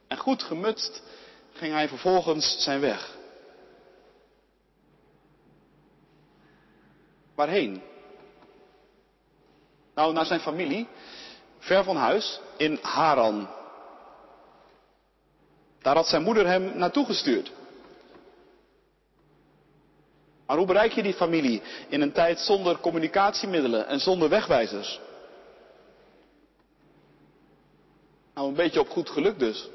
En 0.09 0.17
goed 0.17 0.43
gemutst 0.43 1.03
ging 1.53 1.73
hij 1.73 1.89
vervolgens 1.89 2.63
zijn 2.63 2.81
weg. 2.81 3.17
Waarheen? 7.35 7.83
Nou, 9.95 10.13
naar 10.13 10.27
zijn 10.27 10.41
familie, 10.41 10.89
ver 11.59 11.85
van 11.85 11.97
huis, 11.97 12.41
in 12.57 12.79
Haran. 12.83 13.49
Daar 15.83 15.95
had 15.95 16.07
zijn 16.07 16.23
moeder 16.23 16.47
hem 16.47 16.79
naartoe 16.79 17.07
gestuurd. 17.07 17.53
Maar 20.47 20.57
hoe 20.57 20.67
bereik 20.67 20.93
je 20.93 21.03
die 21.03 21.15
familie 21.15 21.63
in 21.89 22.01
een 22.01 22.13
tijd 22.13 22.41
zonder 22.41 22.79
communicatiemiddelen 22.79 23.87
en 23.87 24.01
zonder 24.01 24.29
wegwijzers? 24.29 25.01
Nou, 28.35 28.49
een 28.49 28.55
beetje 28.55 28.81
op 28.81 28.89
goed 28.89 29.11
geluk 29.11 29.39
dus. 29.39 29.69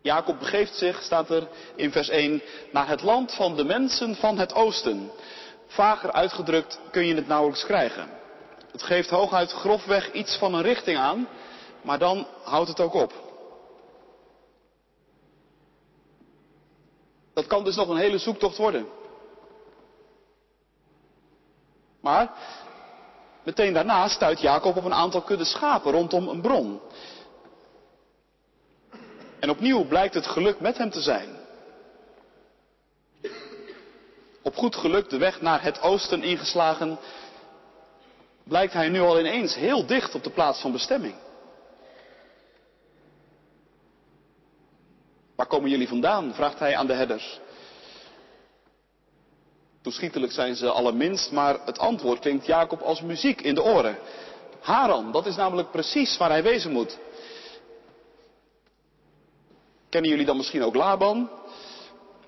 Jacob 0.00 0.38
begeeft 0.38 0.74
zich, 0.74 1.02
staat 1.02 1.30
er 1.30 1.48
in 1.76 1.92
vers 1.92 2.08
1, 2.08 2.42
naar 2.72 2.88
het 2.88 3.02
land 3.02 3.34
van 3.34 3.56
de 3.56 3.64
mensen 3.64 4.14
van 4.14 4.38
het 4.38 4.54
oosten. 4.54 5.10
Vager 5.66 6.12
uitgedrukt 6.12 6.80
kun 6.90 7.06
je 7.06 7.14
het 7.14 7.26
nauwelijks 7.26 7.64
krijgen. 7.64 8.08
Het 8.72 8.82
geeft 8.82 9.10
hooguit 9.10 9.52
grofweg 9.52 10.12
iets 10.12 10.38
van 10.38 10.54
een 10.54 10.62
richting 10.62 10.98
aan, 10.98 11.28
maar 11.82 11.98
dan 11.98 12.26
houdt 12.42 12.68
het 12.68 12.80
ook 12.80 12.94
op. 12.94 13.12
Dat 17.34 17.46
kan 17.46 17.64
dus 17.64 17.76
nog 17.76 17.88
een 17.88 17.96
hele 17.96 18.18
zoektocht 18.18 18.56
worden. 18.56 18.86
Maar 22.00 22.30
meteen 23.44 23.72
daarna 23.72 24.08
stuit 24.08 24.40
Jacob 24.40 24.76
op 24.76 24.84
een 24.84 24.94
aantal 24.94 25.22
kudde 25.22 25.44
schapen 25.44 25.92
rondom 25.92 26.28
een 26.28 26.40
bron. 26.40 26.80
En 29.40 29.50
opnieuw 29.50 29.84
blijkt 29.84 30.14
het 30.14 30.26
geluk 30.26 30.60
met 30.60 30.78
hem 30.78 30.90
te 30.90 31.00
zijn. 31.00 31.35
Op 34.46 34.56
goed 34.56 34.76
geluk 34.76 35.08
de 35.08 35.18
weg 35.18 35.40
naar 35.40 35.62
het 35.62 35.82
oosten 35.82 36.22
ingeslagen, 36.22 36.98
blijkt 38.44 38.72
hij 38.72 38.88
nu 38.88 39.00
al 39.00 39.20
ineens 39.20 39.54
heel 39.54 39.86
dicht 39.86 40.14
op 40.14 40.24
de 40.24 40.30
plaats 40.30 40.60
van 40.60 40.72
bestemming. 40.72 41.14
Waar 45.36 45.46
komen 45.46 45.70
jullie 45.70 45.88
vandaan? 45.88 46.34
vraagt 46.34 46.58
hij 46.58 46.76
aan 46.76 46.86
de 46.86 46.92
herders. 46.92 47.40
Toeschietelijk 49.82 50.32
zijn 50.32 50.56
ze 50.56 50.70
allerminst, 50.70 51.30
maar 51.30 51.58
het 51.64 51.78
antwoord 51.78 52.20
klinkt 52.20 52.46
Jacob 52.46 52.80
als 52.80 53.00
muziek 53.00 53.40
in 53.40 53.54
de 53.54 53.62
oren. 53.62 53.98
Haran, 54.60 55.12
dat 55.12 55.26
is 55.26 55.36
namelijk 55.36 55.70
precies 55.70 56.16
waar 56.16 56.30
hij 56.30 56.42
wezen 56.42 56.72
moet. 56.72 56.98
Kennen 59.88 60.10
jullie 60.10 60.26
dan 60.26 60.36
misschien 60.36 60.62
ook 60.62 60.74
Laban? 60.74 61.30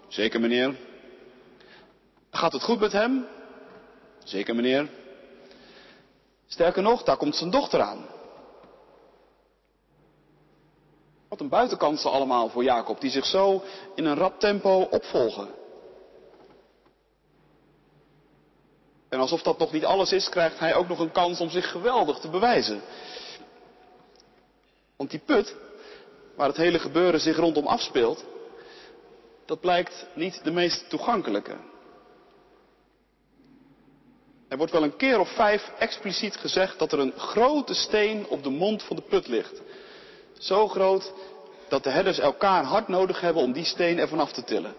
Zeker 0.08 0.40
meneer. 0.40 0.86
Gaat 2.30 2.52
het 2.52 2.62
goed 2.62 2.80
met 2.80 2.92
hem? 2.92 3.26
Zeker 4.24 4.54
meneer. 4.54 4.90
Sterker 6.46 6.82
nog, 6.82 7.02
daar 7.02 7.16
komt 7.16 7.36
zijn 7.36 7.50
dochter 7.50 7.80
aan. 7.80 8.06
Wat 11.28 11.40
een 11.40 11.48
buitenkansen 11.48 12.10
allemaal 12.10 12.48
voor 12.48 12.64
Jacob, 12.64 13.00
die 13.00 13.10
zich 13.10 13.26
zo 13.26 13.62
in 13.94 14.04
een 14.04 14.16
rap 14.16 14.40
tempo 14.40 14.80
opvolgen. 14.90 15.48
En 19.08 19.18
alsof 19.18 19.42
dat 19.42 19.58
nog 19.58 19.72
niet 19.72 19.84
alles 19.84 20.12
is, 20.12 20.28
krijgt 20.28 20.58
hij 20.58 20.74
ook 20.74 20.88
nog 20.88 20.98
een 20.98 21.12
kans 21.12 21.40
om 21.40 21.50
zich 21.50 21.70
geweldig 21.70 22.18
te 22.18 22.28
bewijzen. 22.28 22.82
Want 24.96 25.10
die 25.10 25.20
put, 25.20 25.56
waar 26.36 26.48
het 26.48 26.56
hele 26.56 26.78
gebeuren 26.78 27.20
zich 27.20 27.36
rondom 27.36 27.66
afspeelt, 27.66 28.24
dat 29.44 29.60
blijkt 29.60 30.06
niet 30.14 30.44
de 30.44 30.50
meest 30.50 30.88
toegankelijke. 30.88 31.56
Er 34.48 34.56
wordt 34.56 34.72
wel 34.72 34.82
een 34.82 34.96
keer 34.96 35.20
of 35.20 35.28
vijf 35.34 35.70
expliciet 35.78 36.36
gezegd 36.36 36.78
dat 36.78 36.92
er 36.92 36.98
een 36.98 37.12
grote 37.16 37.74
steen 37.74 38.26
op 38.26 38.42
de 38.42 38.50
mond 38.50 38.82
van 38.82 38.96
de 38.96 39.02
put 39.02 39.26
ligt. 39.26 39.62
Zo 40.38 40.68
groot 40.68 41.12
dat 41.68 41.84
de 41.84 41.90
herders 41.90 42.18
elkaar 42.18 42.64
hard 42.64 42.88
nodig 42.88 43.20
hebben 43.20 43.42
om 43.42 43.52
die 43.52 43.64
steen 43.64 43.98
ervan 43.98 44.20
af 44.20 44.32
te 44.32 44.44
tillen. 44.44 44.74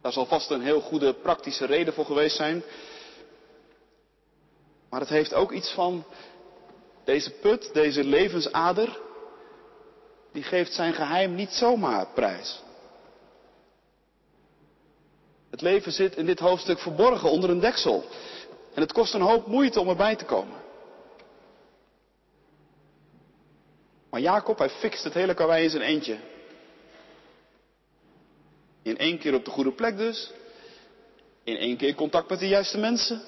Daar 0.00 0.12
zal 0.12 0.26
vast 0.26 0.50
een 0.50 0.62
heel 0.62 0.80
goede 0.80 1.14
praktische 1.14 1.66
reden 1.66 1.94
voor 1.94 2.04
geweest 2.04 2.36
zijn. 2.36 2.62
Maar 4.90 5.00
het 5.00 5.08
heeft 5.08 5.34
ook 5.34 5.52
iets 5.52 5.70
van 5.72 6.04
deze 7.04 7.30
put, 7.30 7.70
deze 7.72 8.04
levensader, 8.04 9.00
die 10.32 10.42
geeft 10.42 10.72
zijn 10.72 10.94
geheim 10.94 11.34
niet 11.34 11.50
zomaar 11.50 12.06
prijs. 12.14 12.62
Het 15.50 15.60
leven 15.60 15.92
zit 15.92 16.16
in 16.16 16.26
dit 16.26 16.38
hoofdstuk 16.38 16.78
verborgen 16.78 17.30
onder 17.30 17.50
een 17.50 17.60
deksel. 17.60 18.04
En 18.74 18.80
het 18.80 18.92
kost 18.92 19.14
een 19.14 19.20
hoop 19.20 19.46
moeite 19.46 19.80
om 19.80 19.88
erbij 19.88 20.16
te 20.16 20.24
komen. 20.24 20.58
Maar 24.10 24.20
Jacob, 24.20 24.58
hij 24.58 24.70
fixt 24.70 25.04
het 25.04 25.14
hele 25.14 25.34
karwei 25.34 25.64
in 25.64 25.70
zijn 25.70 25.82
eentje. 25.82 26.18
In 28.82 28.98
één 28.98 29.18
keer 29.18 29.34
op 29.34 29.44
de 29.44 29.50
goede 29.50 29.72
plek 29.72 29.96
dus. 29.96 30.32
In 31.44 31.56
één 31.56 31.76
keer 31.76 31.94
contact 31.94 32.30
met 32.30 32.38
de 32.38 32.48
juiste 32.48 32.78
mensen. 32.78 33.22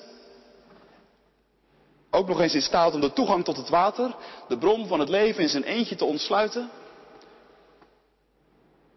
Ook 2.10 2.28
nog 2.28 2.40
eens 2.40 2.54
in 2.54 2.62
staat 2.62 2.94
om 2.94 3.00
de 3.00 3.12
toegang 3.12 3.44
tot 3.44 3.56
het 3.56 3.68
water, 3.68 4.16
de 4.48 4.58
bron 4.58 4.86
van 4.86 5.00
het 5.00 5.08
leven 5.08 5.42
in 5.42 5.48
zijn 5.48 5.62
eentje 5.62 5.96
te 5.96 6.04
ontsluiten. 6.04 6.70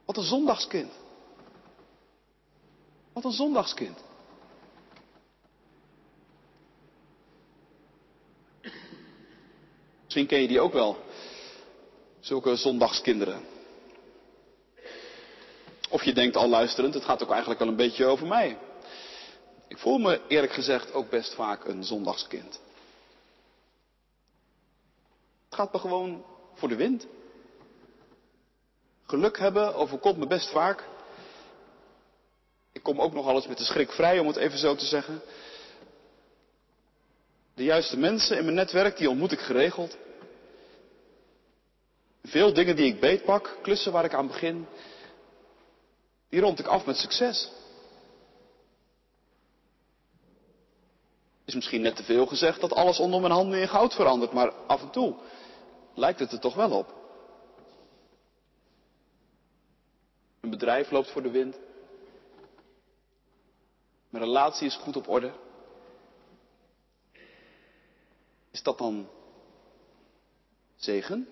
Wat 0.06 0.18
een 0.18 0.24
zondagskind. 0.24 0.92
Wat 3.16 3.24
een 3.24 3.32
zondagskind. 3.32 4.04
Misschien 10.04 10.28
ken 10.28 10.42
je 10.42 10.48
die 10.48 10.60
ook 10.60 10.74
wel. 10.74 10.98
Zulke 12.20 12.56
zondagskinderen. 12.56 13.46
Of 15.90 16.04
je 16.04 16.14
denkt 16.14 16.36
al 16.36 16.50
luisterend, 16.50 16.94
het 16.94 17.04
gaat 17.04 17.24
ook 17.24 17.30
eigenlijk 17.30 17.60
wel 17.60 17.70
een 17.70 17.76
beetje 17.76 18.06
over 18.06 18.28
mij. 18.28 18.58
Ik 19.68 19.78
voel 19.78 19.98
me 19.98 20.22
eerlijk 20.28 20.54
gezegd 20.54 20.94
ook 20.94 21.10
best 21.10 21.34
vaak 21.34 21.66
een 21.66 21.84
zondagskind. 21.84 22.60
Het 25.46 25.56
gaat 25.56 25.74
me 25.74 25.80
gewoon 25.80 26.26
voor 26.54 26.70
de 26.70 26.76
wind. 26.76 27.08
Geluk 29.06 29.38
hebben 29.40 29.76
overkomt 29.76 30.18
me 30.18 30.28
best 30.28 30.50
vaak. 30.50 30.94
Kom 32.86 33.02
ook 33.02 33.14
nog 33.14 33.28
alles 33.28 33.48
met 33.48 33.58
de 33.58 33.64
schrik 33.64 33.92
vrij, 33.92 34.20
om 34.20 34.28
het 34.28 34.36
even 34.36 34.58
zo 34.58 34.76
te 34.76 34.86
zeggen. 34.86 35.22
De 37.54 37.64
juiste 37.64 37.98
mensen 37.98 38.38
in 38.38 38.44
mijn 38.44 38.56
netwerk, 38.56 38.98
die 38.98 39.10
ontmoet 39.10 39.32
ik 39.32 39.40
geregeld. 39.40 39.98
Veel 42.24 42.54
dingen 42.54 42.76
die 42.76 42.86
ik 42.86 43.00
beetpak, 43.00 43.58
klussen 43.62 43.92
waar 43.92 44.06
ik 44.06 44.14
aan 44.14 44.28
begin, 44.28 44.68
die 46.30 46.42
rond 46.42 46.60
ik 46.60 46.68
af 46.68 46.86
met 46.86 46.98
succes. 46.98 47.52
Is 51.46 51.56
misschien 51.56 51.82
net 51.82 51.96
te 51.96 52.04
veel 52.04 52.26
gezegd 52.26 52.62
dat 52.62 52.74
alles 52.74 53.00
onder 53.00 53.20
mijn 53.22 53.34
handen 53.34 53.60
in 53.60 53.68
goud 53.68 53.94
verandert, 53.94 54.34
maar 54.34 54.52
af 54.52 54.82
en 54.82 54.90
toe 54.90 55.16
lijkt 55.96 56.20
het 56.20 56.32
er 56.32 56.40
toch 56.40 56.56
wel 56.56 56.72
op. 56.72 56.94
Een 60.42 60.50
bedrijf 60.50 60.92
loopt 60.92 61.12
voor 61.12 61.24
de 61.24 61.32
wind. 61.32 61.56
Mijn 64.16 64.28
relatie 64.28 64.68
is 64.68 64.76
goed 64.76 64.96
op 64.96 65.08
orde. 65.08 65.32
Is 68.52 68.64
dat 68.64 68.78
dan 68.78 69.10
zegen? 70.76 71.28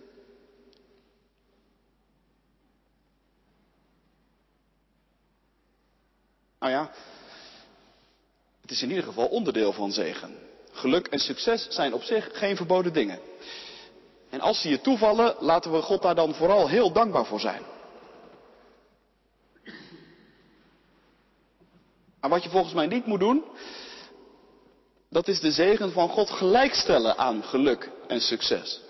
Nou 6.60 6.72
ja, 6.72 6.92
het 8.62 8.72
is 8.72 8.82
in 8.82 8.90
ieder 8.90 9.04
geval 9.04 9.28
onderdeel 9.28 9.74
van 9.74 9.92
zegen. 9.92 10.38
Geluk 10.72 11.08
en 11.08 11.20
succes 11.20 11.68
zijn 11.70 11.94
op 11.94 12.04
zich 12.04 12.38
geen 12.38 12.56
verboden 12.56 12.94
dingen. 12.94 13.20
En 14.30 14.40
als 14.40 14.62
ze 14.62 14.70
je 14.70 14.82
toevallen, 14.82 15.36
laten 15.40 15.72
we 15.72 15.82
God 15.82 16.02
daar 16.02 16.16
dan 16.16 16.34
vooral 16.34 16.68
heel 16.68 16.92
dankbaar 16.92 17.26
voor 17.26 17.40
zijn. 17.40 17.73
Maar 22.24 22.32
wat 22.32 22.44
je 22.44 22.50
volgens 22.50 22.74
mij 22.74 22.88
niet 22.88 23.06
moet 23.06 23.20
doen, 23.20 23.44
dat 25.10 25.28
is 25.28 25.40
de 25.40 25.52
zegen 25.52 25.92
van 25.92 26.10
God 26.10 26.30
gelijkstellen 26.30 27.18
aan 27.18 27.44
geluk 27.44 27.90
en 28.08 28.22
succes. 28.22 28.82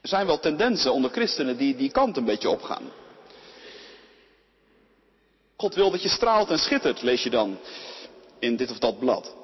Er 0.00 0.08
zijn 0.08 0.26
wel 0.26 0.40
tendensen 0.40 0.92
onder 0.92 1.10
christenen 1.10 1.56
die 1.56 1.76
die 1.76 1.90
kant 1.90 2.16
een 2.16 2.24
beetje 2.24 2.50
opgaan. 2.50 2.82
God 5.56 5.74
wil 5.74 5.90
dat 5.90 6.02
je 6.02 6.08
straalt 6.08 6.50
en 6.50 6.58
schittert, 6.58 7.02
lees 7.02 7.22
je 7.22 7.30
dan 7.30 7.58
in 8.38 8.56
dit 8.56 8.70
of 8.70 8.78
dat 8.78 8.98
blad. 8.98 9.34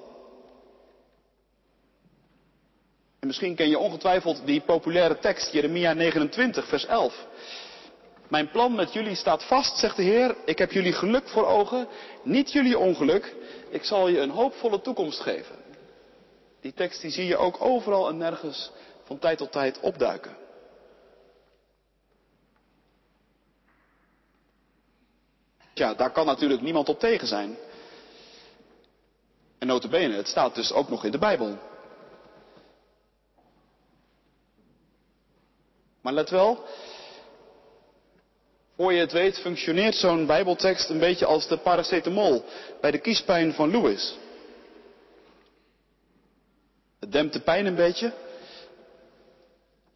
En 3.19 3.27
misschien 3.27 3.55
ken 3.55 3.69
je 3.69 3.79
ongetwijfeld 3.79 4.43
die 4.45 4.61
populaire 4.61 5.19
tekst, 5.19 5.53
Jeremia 5.53 5.93
29, 5.93 6.69
vers 6.69 6.87
11. 6.87 7.27
Mijn 8.31 8.51
plan 8.51 8.75
met 8.75 8.93
jullie 8.93 9.15
staat 9.15 9.45
vast, 9.45 9.79
zegt 9.79 9.97
de 9.97 10.03
Heer. 10.03 10.37
Ik 10.45 10.59
heb 10.59 10.73
jullie 10.73 10.93
geluk 10.93 11.29
voor 11.29 11.47
ogen, 11.47 11.89
niet 12.23 12.53
jullie 12.53 12.79
ongeluk. 12.79 13.35
Ik 13.71 13.85
zal 13.85 14.09
je 14.09 14.19
een 14.19 14.31
hoopvolle 14.31 14.81
toekomst 14.81 15.21
geven. 15.21 15.57
Die 16.61 16.73
tekst 16.73 17.01
die 17.01 17.11
zie 17.11 17.27
je 17.27 17.37
ook 17.37 17.61
overal 17.61 18.09
en 18.09 18.17
nergens 18.17 18.71
van 19.05 19.19
tijd 19.19 19.39
tot 19.39 19.53
tijd 19.53 19.81
opduiken. 19.81 20.37
Ja, 25.75 25.95
daar 25.95 26.11
kan 26.11 26.27
natuurlijk 26.27 26.61
niemand 26.61 26.89
op 26.89 26.99
tegen 26.99 27.27
zijn. 27.27 27.57
En 29.59 29.67
notabene, 29.67 30.15
het 30.17 30.29
staat 30.29 30.55
dus 30.55 30.73
ook 30.73 30.89
nog 30.89 31.05
in 31.05 31.11
de 31.11 31.19
Bijbel. 31.19 31.59
Maar 36.01 36.13
let 36.13 36.31
wel, 36.31 36.65
voor 38.81 38.93
je 38.93 39.01
het 39.01 39.13
weet 39.13 39.39
functioneert 39.39 39.95
zo'n 39.95 40.27
bijbeltekst 40.27 40.89
een 40.89 40.99
beetje 40.99 41.27
als 41.27 41.49
de 41.49 41.59
paracetamol 41.59 42.45
bij 42.81 42.91
de 42.91 42.99
kiespijn 42.99 43.53
van 43.53 43.71
Lewis. 43.71 44.19
Het 47.01 47.13
dempt 47.13 47.33
de 47.33 47.41
pijn 47.41 47.67
een 47.67 47.75
beetje. 47.75 48.13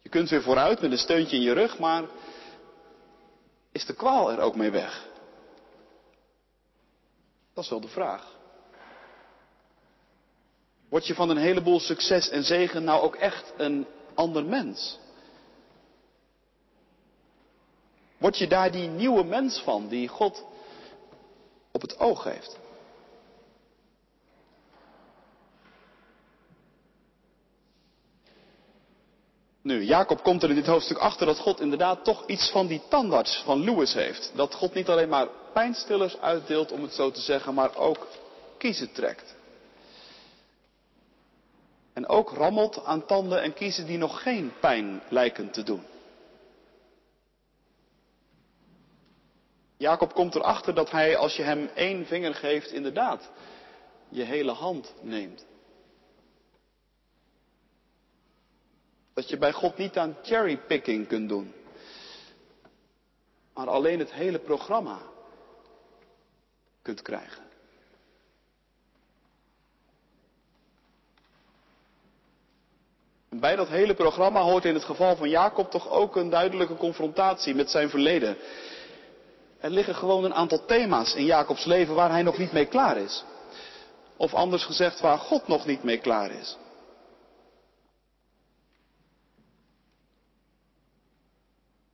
Je 0.01 0.09
kunt 0.09 0.29
weer 0.29 0.41
vooruit 0.41 0.81
met 0.81 0.91
een 0.91 0.97
steuntje 0.97 1.35
in 1.35 1.41
je 1.41 1.53
rug, 1.53 1.79
maar 1.79 2.03
is 3.71 3.85
de 3.85 3.93
kwaal 3.93 4.31
er 4.31 4.39
ook 4.39 4.55
mee 4.55 4.71
weg? 4.71 5.07
Dat 7.53 7.63
is 7.63 7.69
wel 7.69 7.81
de 7.81 7.87
vraag. 7.87 8.37
Word 10.89 11.07
je 11.07 11.15
van 11.15 11.29
een 11.29 11.37
heleboel 11.37 11.79
succes 11.79 12.29
en 12.29 12.43
zegen 12.43 12.83
nou 12.83 13.01
ook 13.01 13.15
echt 13.15 13.53
een 13.57 13.87
ander 14.13 14.45
mens? 14.45 14.99
Word 18.17 18.37
je 18.37 18.47
daar 18.47 18.71
die 18.71 18.87
nieuwe 18.87 19.23
mens 19.23 19.59
van 19.59 19.87
die 19.87 20.07
God 20.07 20.45
op 21.71 21.81
het 21.81 21.99
oog 21.99 22.23
heeft? 22.23 22.57
Nu, 29.65 29.83
Jacob 29.83 30.23
komt 30.23 30.43
er 30.43 30.49
in 30.49 30.55
dit 30.55 30.65
hoofdstuk 30.65 30.97
achter 30.97 31.25
dat 31.25 31.39
God 31.39 31.59
inderdaad 31.59 32.03
toch 32.03 32.27
iets 32.27 32.49
van 32.49 32.67
die 32.67 32.81
tandarts 32.87 33.41
van 33.45 33.63
Lewis 33.63 33.93
heeft. 33.93 34.31
Dat 34.35 34.53
God 34.53 34.73
niet 34.73 34.89
alleen 34.89 35.09
maar 35.09 35.27
pijnstillers 35.53 36.17
uitdeelt, 36.17 36.71
om 36.71 36.81
het 36.81 36.93
zo 36.93 37.11
te 37.11 37.21
zeggen, 37.21 37.53
maar 37.53 37.75
ook 37.75 38.07
kiezen 38.57 38.91
trekt. 38.91 39.35
En 41.93 42.07
ook 42.07 42.29
rammelt 42.29 42.85
aan 42.85 43.05
tanden 43.05 43.41
en 43.41 43.53
kiezen 43.53 43.85
die 43.85 43.97
nog 43.97 44.21
geen 44.21 44.53
pijn 44.59 45.01
lijken 45.09 45.51
te 45.51 45.63
doen. 45.63 45.83
Jacob 49.77 50.13
komt 50.13 50.35
erachter 50.35 50.73
dat 50.75 50.91
hij, 50.91 51.17
als 51.17 51.35
je 51.35 51.43
hem 51.43 51.69
één 51.75 52.05
vinger 52.05 52.35
geeft, 52.35 52.71
inderdaad 52.71 53.31
je 54.09 54.23
hele 54.23 54.51
hand 54.51 54.93
neemt. 55.01 55.45
Dat 59.13 59.29
je 59.29 59.37
bij 59.37 59.51
God 59.51 59.77
niet 59.77 59.97
aan 59.97 60.17
cherrypicking 60.23 61.07
kunt 61.07 61.29
doen, 61.29 61.53
maar 63.53 63.67
alleen 63.69 63.99
het 63.99 64.13
hele 64.13 64.39
programma 64.39 64.97
kunt 66.81 67.01
krijgen. 67.01 67.45
bij 73.39 73.55
dat 73.55 73.67
hele 73.67 73.93
programma 73.93 74.41
hoort 74.41 74.65
in 74.65 74.73
het 74.73 74.83
geval 74.83 75.15
van 75.15 75.29
Jacob 75.29 75.71
toch 75.71 75.89
ook 75.89 76.15
een 76.15 76.29
duidelijke 76.29 76.75
confrontatie 76.75 77.55
met 77.55 77.69
zijn 77.69 77.89
verleden. 77.89 78.37
Er 79.65 79.71
liggen 79.71 79.95
gewoon 79.95 80.23
een 80.23 80.33
aantal 80.33 80.65
thema's 80.65 81.13
in 81.13 81.25
Jacobs 81.25 81.65
leven 81.65 81.95
waar 81.95 82.09
hij 82.09 82.21
nog 82.21 82.37
niet 82.37 82.51
mee 82.51 82.65
klaar 82.65 82.97
is. 82.97 83.23
Of 84.17 84.33
anders 84.33 84.63
gezegd, 84.63 84.99
waar 84.99 85.17
God 85.17 85.47
nog 85.47 85.65
niet 85.65 85.83
mee 85.83 85.97
klaar 85.97 86.31
is. 86.31 86.57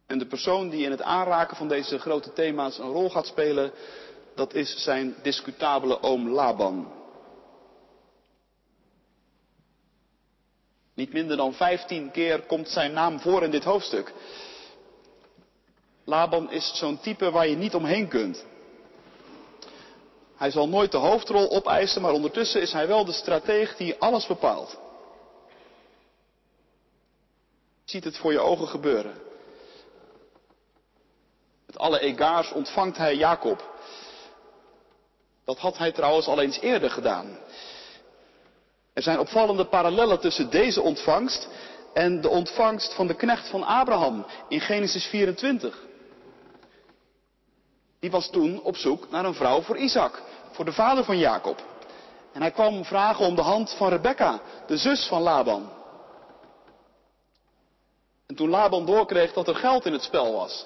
En 0.07 0.17
de 0.17 0.25
persoon 0.25 0.69
die 0.69 0.83
in 0.85 0.91
het 0.91 1.01
aanraken 1.01 1.57
van 1.57 1.67
deze 1.67 1.99
grote 1.99 2.33
thema's 2.33 2.77
een 2.77 2.91
rol 2.91 3.09
gaat 3.09 3.25
spelen, 3.25 3.71
dat 4.35 4.53
is 4.53 4.83
zijn 4.83 5.15
discutabele 5.21 6.01
oom 6.01 6.29
Laban. 6.29 6.91
Niet 10.93 11.13
minder 11.13 11.37
dan 11.37 11.53
vijftien 11.53 12.11
keer 12.11 12.41
komt 12.41 12.69
zijn 12.69 12.93
naam 12.93 13.19
voor 13.19 13.43
in 13.43 13.51
dit 13.51 13.63
hoofdstuk. 13.63 14.13
Laban 16.11 16.51
is 16.51 16.71
zo'n 16.77 16.99
type 16.99 17.31
waar 17.31 17.47
je 17.47 17.55
niet 17.55 17.75
omheen 17.75 18.07
kunt. 18.07 18.45
Hij 20.35 20.51
zal 20.51 20.67
nooit 20.67 20.91
de 20.91 20.97
hoofdrol 20.97 21.51
opeisen, 21.51 22.01
maar 22.01 22.11
ondertussen 22.11 22.61
is 22.61 22.73
hij 22.73 22.87
wel 22.87 23.05
de 23.05 23.11
strateeg 23.11 23.75
die 23.75 23.99
alles 23.99 24.27
bepaalt. 24.27 24.79
Je 27.83 27.91
ziet 27.97 28.03
het 28.03 28.17
voor 28.17 28.31
je 28.31 28.39
ogen 28.39 28.67
gebeuren. 28.67 29.13
Met 31.65 31.77
alle 31.77 31.99
egaars 31.99 32.51
ontvangt 32.51 32.97
hij 32.97 33.15
Jacob. 33.15 33.69
Dat 35.45 35.57
had 35.57 35.77
hij 35.77 35.91
trouwens 35.91 36.27
al 36.27 36.39
eens 36.41 36.59
eerder 36.59 36.89
gedaan. 36.89 37.37
Er 38.93 39.01
zijn 39.01 39.19
opvallende 39.19 39.65
parallellen 39.65 40.19
tussen 40.19 40.49
deze 40.49 40.81
ontvangst 40.81 41.47
en 41.93 42.21
de 42.21 42.29
ontvangst 42.29 42.93
van 42.93 43.07
de 43.07 43.15
knecht 43.15 43.49
van 43.49 43.63
Abraham 43.63 44.25
in 44.47 44.61
Genesis 44.61 45.05
24. 45.05 45.89
Die 48.01 48.11
was 48.11 48.29
toen 48.29 48.61
op 48.61 48.75
zoek 48.77 49.09
naar 49.09 49.25
een 49.25 49.33
vrouw 49.33 49.61
voor 49.61 49.77
Isaac, 49.77 50.21
voor 50.51 50.65
de 50.65 50.73
vader 50.73 51.03
van 51.03 51.17
Jacob. 51.17 51.63
En 52.33 52.41
hij 52.41 52.51
kwam 52.51 52.85
vragen 52.85 53.25
om 53.25 53.35
de 53.35 53.41
hand 53.41 53.73
van 53.77 53.89
Rebecca, 53.89 54.41
de 54.67 54.77
zus 54.77 55.07
van 55.07 55.21
Laban. 55.21 55.69
En 58.27 58.35
toen 58.35 58.49
Laban 58.49 58.85
doorkreeg 58.85 59.33
dat 59.33 59.47
er 59.47 59.55
geld 59.55 59.85
in 59.85 59.93
het 59.93 60.03
spel 60.03 60.33
was, 60.33 60.65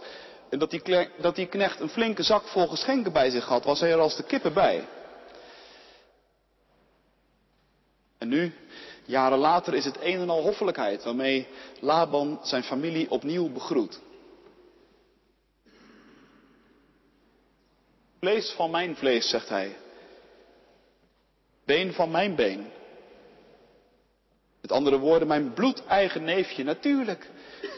en 0.49 0.59
dat 0.59 0.69
die, 0.69 1.09
dat 1.17 1.35
die 1.35 1.47
knecht 1.47 1.79
een 1.79 1.89
flinke 1.89 2.23
zak 2.23 2.47
vol 2.47 2.67
geschenken 2.67 3.11
bij 3.11 3.29
zich 3.29 3.45
had, 3.45 3.63
was 3.63 3.79
hij 3.79 3.91
er 3.91 3.99
als 3.99 4.15
de 4.15 4.23
kippen 4.23 4.53
bij. 4.53 4.87
En 8.17 8.27
nu, 8.27 8.53
jaren 9.05 9.37
later, 9.37 9.73
is 9.73 9.85
het 9.85 9.97
een 10.01 10.19
en 10.19 10.29
al 10.29 10.41
hoffelijkheid 10.41 11.03
waarmee 11.03 11.47
Laban 11.79 12.39
zijn 12.43 12.63
familie 12.63 13.11
opnieuw 13.11 13.51
begroet. 13.51 13.99
Vlees 18.25 18.51
van 18.51 18.71
mijn 18.71 18.95
vlees, 18.95 19.29
zegt 19.29 19.49
hij. 19.49 19.77
Been 21.65 21.93
van 21.93 22.11
mijn 22.11 22.35
been. 22.35 22.71
Met 24.61 24.71
andere 24.71 24.97
woorden, 24.97 25.27
mijn 25.27 25.53
bloedeigen 25.53 26.23
neefje. 26.23 26.63
Natuurlijk 26.63 27.29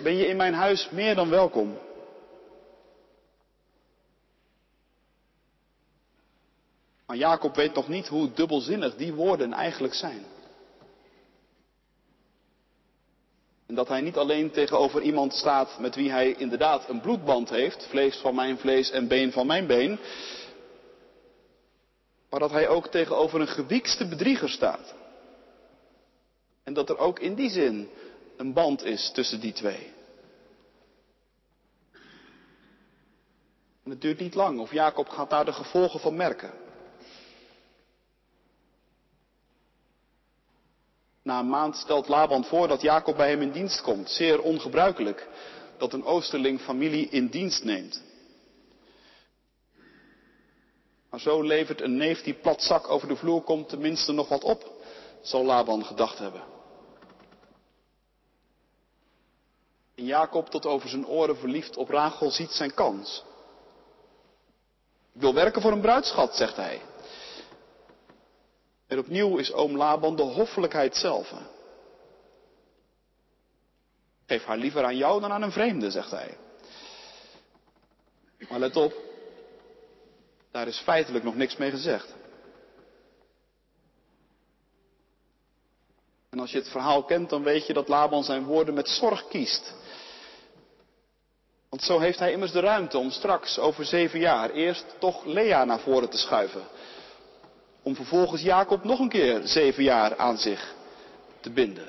ben 0.03 0.15
je 0.15 0.27
in 0.27 0.37
mijn 0.37 0.53
huis 0.53 0.89
meer 0.89 1.15
dan 1.15 1.29
welkom. 1.29 1.77
Maar 7.05 7.17
Jacob 7.17 7.55
weet 7.55 7.73
nog 7.73 7.87
niet 7.87 8.07
hoe 8.07 8.33
dubbelzinnig 8.33 8.95
die 8.95 9.13
woorden 9.13 9.53
eigenlijk 9.53 9.93
zijn. 9.93 10.25
En 13.67 13.75
dat 13.75 13.87
hij 13.87 14.01
niet 14.01 14.17
alleen 14.17 14.51
tegenover 14.51 15.01
iemand 15.01 15.33
staat 15.33 15.79
met 15.79 15.95
wie 15.95 16.11
hij 16.11 16.31
inderdaad 16.31 16.89
een 16.89 17.01
bloedband 17.01 17.49
heeft, 17.49 17.87
vlees 17.89 18.17
van 18.17 18.35
mijn 18.35 18.57
vlees 18.57 18.91
en 18.91 19.07
been 19.07 19.31
van 19.31 19.47
mijn 19.47 19.67
been, 19.67 19.99
maar 22.29 22.39
dat 22.39 22.51
hij 22.51 22.67
ook 22.67 22.87
tegenover 22.87 23.41
een 23.41 23.47
gewiekste 23.47 24.07
bedrieger 24.07 24.49
staat. 24.49 24.95
En 26.63 26.73
dat 26.73 26.89
er 26.89 26.97
ook 26.97 27.19
in 27.19 27.35
die 27.35 27.49
zin 27.49 27.89
een 28.37 28.53
band 28.53 28.83
is 28.83 29.11
tussen 29.13 29.39
die 29.39 29.53
twee. 29.53 29.93
En 33.83 33.89
het 33.93 34.01
duurt 34.01 34.19
niet 34.19 34.35
lang 34.35 34.59
of 34.59 34.71
Jacob 34.71 35.09
gaat 35.09 35.29
daar 35.29 35.45
de 35.45 35.53
gevolgen 35.53 35.99
van 35.99 36.15
merken. 36.15 36.51
Na 41.27 41.39
een 41.39 41.49
maand 41.49 41.75
stelt 41.75 42.07
Laban 42.07 42.45
voor 42.45 42.67
dat 42.67 42.81
Jacob 42.81 43.17
bij 43.17 43.29
hem 43.29 43.41
in 43.41 43.51
dienst 43.51 43.81
komt. 43.81 44.09
Zeer 44.09 44.41
ongebruikelijk 44.41 45.27
dat 45.77 45.93
een 45.93 46.03
Oosterling 46.03 46.61
familie 46.61 47.09
in 47.09 47.27
dienst 47.27 47.63
neemt. 47.63 48.03
Maar 51.09 51.19
zo 51.19 51.41
levert 51.41 51.81
een 51.81 51.97
neef 51.97 52.23
die 52.23 52.33
plat 52.33 52.63
zak 52.63 52.89
over 52.89 53.07
de 53.07 53.15
vloer 53.15 53.41
komt 53.41 53.69
tenminste 53.69 54.11
nog 54.11 54.29
wat 54.29 54.43
op, 54.43 54.71
zal 55.21 55.45
Laban 55.45 55.85
gedacht 55.85 56.17
hebben. 56.17 56.43
En 59.95 60.05
Jacob, 60.05 60.49
tot 60.49 60.65
over 60.65 60.89
zijn 60.89 61.07
oren 61.07 61.37
verliefd 61.37 61.77
op 61.77 61.89
Rachel, 61.89 62.31
ziet 62.31 62.51
zijn 62.51 62.73
kans. 62.73 63.23
Ik 65.13 65.21
wil 65.21 65.33
werken 65.33 65.61
voor 65.61 65.71
een 65.71 65.81
bruidschat, 65.81 66.35
zegt 66.35 66.55
hij. 66.55 66.81
En 68.87 68.99
opnieuw 68.99 69.37
is 69.37 69.53
oom 69.53 69.77
Laban 69.77 70.15
de 70.15 70.21
hoffelijkheid 70.21 70.95
zelf. 70.95 71.33
Geef 74.25 74.43
haar 74.43 74.57
liever 74.57 74.83
aan 74.83 74.97
jou 74.97 75.21
dan 75.21 75.31
aan 75.31 75.41
een 75.41 75.51
vreemde, 75.51 75.91
zegt 75.91 76.11
hij. 76.11 76.37
Maar 78.49 78.59
let 78.59 78.75
op, 78.75 78.93
daar 80.51 80.67
is 80.67 80.79
feitelijk 80.79 81.23
nog 81.23 81.35
niks 81.35 81.57
mee 81.57 81.69
gezegd. 81.69 82.15
En 86.29 86.39
als 86.39 86.51
je 86.51 86.57
het 86.57 86.67
verhaal 86.67 87.03
kent, 87.03 87.29
dan 87.29 87.43
weet 87.43 87.67
je 87.67 87.73
dat 87.73 87.87
Laban 87.87 88.23
zijn 88.23 88.45
woorden 88.45 88.73
met 88.73 88.89
zorg 88.89 89.27
kiest. 89.27 89.73
Want 91.69 91.81
zo 91.83 91.99
heeft 91.99 92.19
hij 92.19 92.31
immers 92.31 92.51
de 92.51 92.59
ruimte 92.59 92.97
om 92.97 93.09
straks 93.09 93.59
over 93.59 93.85
zeven 93.85 94.19
jaar 94.19 94.49
eerst 94.49 94.95
toch 94.99 95.25
Lea 95.25 95.65
naar 95.65 95.79
voren 95.79 96.09
te 96.09 96.17
schuiven. 96.17 96.63
Om 97.87 97.95
vervolgens 97.95 98.41
Jacob 98.41 98.83
nog 98.83 98.99
een 98.99 99.09
keer 99.09 99.41
zeven 99.43 99.83
jaar 99.83 100.17
aan 100.17 100.37
zich 100.37 100.75
te 101.39 101.49
binden. 101.49 101.87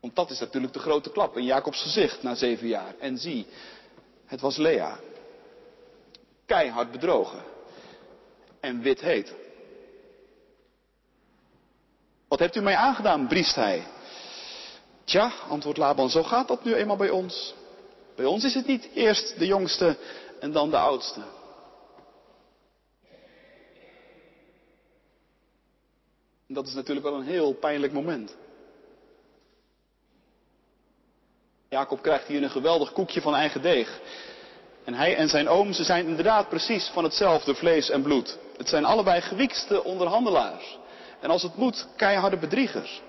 Want 0.00 0.16
dat 0.16 0.30
is 0.30 0.38
natuurlijk 0.38 0.72
de 0.72 0.78
grote 0.78 1.10
klap 1.10 1.36
in 1.36 1.44
Jacobs 1.44 1.82
gezicht 1.82 2.22
na 2.22 2.34
zeven 2.34 2.68
jaar. 2.68 2.94
En 2.98 3.18
zie, 3.18 3.46
het 4.26 4.40
was 4.40 4.56
Lea. 4.56 4.98
Keihard 6.46 6.90
bedrogen. 6.90 7.42
En 8.60 8.82
wit 8.82 9.00
heet. 9.00 9.34
Wat 12.28 12.38
hebt 12.38 12.56
u 12.56 12.60
mij 12.60 12.76
aangedaan, 12.76 13.26
briest 13.26 13.54
hij. 13.54 13.86
Tja, 15.04 15.32
antwoordt 15.48 15.78
Laban, 15.78 16.10
zo 16.10 16.22
gaat 16.22 16.48
dat 16.48 16.64
nu 16.64 16.74
eenmaal 16.74 16.96
bij 16.96 17.10
ons. 17.10 17.54
Bij 18.14 18.24
ons 18.24 18.44
is 18.44 18.54
het 18.54 18.66
niet 18.66 18.88
eerst 18.94 19.38
de 19.38 19.46
jongste 19.46 19.96
en 20.40 20.52
dan 20.52 20.70
de 20.70 20.76
oudste. 20.76 21.20
Dat 26.48 26.66
is 26.66 26.74
natuurlijk 26.74 27.06
wel 27.06 27.14
een 27.14 27.26
heel 27.26 27.52
pijnlijk 27.52 27.92
moment. 27.92 28.36
Jacob 31.68 32.02
krijgt 32.02 32.26
hier 32.26 32.42
een 32.42 32.50
geweldig 32.50 32.92
koekje 32.92 33.20
van 33.20 33.34
eigen 33.34 33.62
deeg. 33.62 34.00
En 34.84 34.94
hij 34.94 35.16
en 35.16 35.28
zijn 35.28 35.48
oom, 35.48 35.72
ze 35.72 35.84
zijn 35.84 36.06
inderdaad 36.06 36.48
precies 36.48 36.88
van 36.88 37.04
hetzelfde 37.04 37.54
vlees 37.54 37.90
en 37.90 38.02
bloed. 38.02 38.38
Het 38.56 38.68
zijn 38.68 38.84
allebei 38.84 39.20
gewiekste 39.20 39.84
onderhandelaars. 39.84 40.78
En 41.20 41.30
als 41.30 41.42
het 41.42 41.56
moet, 41.56 41.86
keiharde 41.96 42.36
bedriegers. 42.36 43.02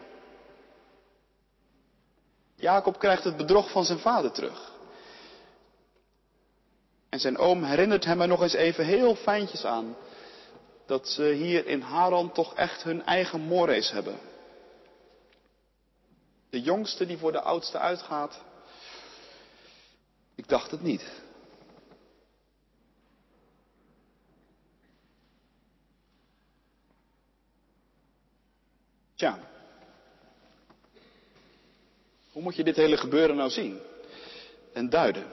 Jacob 2.55 2.99
krijgt 2.99 3.23
het 3.23 3.37
bedrog 3.37 3.71
van 3.71 3.85
zijn 3.85 3.99
vader 3.99 4.31
terug. 4.31 4.76
En 7.09 7.19
zijn 7.19 7.37
oom 7.37 7.63
herinnert 7.63 8.05
hem 8.05 8.21
er 8.21 8.27
nog 8.27 8.41
eens 8.41 8.53
even 8.53 8.85
heel 8.85 9.15
fijntjes 9.15 9.65
aan. 9.65 9.95
Dat 10.85 11.07
ze 11.07 11.23
hier 11.23 11.65
in 11.65 11.81
Haran 11.81 12.31
toch 12.31 12.55
echt 12.55 12.83
hun 12.83 13.05
eigen 13.05 13.41
mores 13.41 13.91
hebben. 13.91 14.19
De 16.49 16.61
jongste 16.61 17.05
die 17.05 17.17
voor 17.17 17.31
de 17.31 17.41
oudste 17.41 17.77
uitgaat. 17.77 18.43
Ik 20.35 20.47
dacht 20.47 20.71
het 20.71 20.81
niet. 20.81 21.25
Tja, 29.15 29.39
hoe 32.31 32.41
moet 32.41 32.55
je 32.55 32.63
dit 32.63 32.75
hele 32.75 32.97
gebeuren 32.97 33.35
nou 33.35 33.49
zien 33.49 33.79
en 34.73 34.89
duiden? 34.89 35.25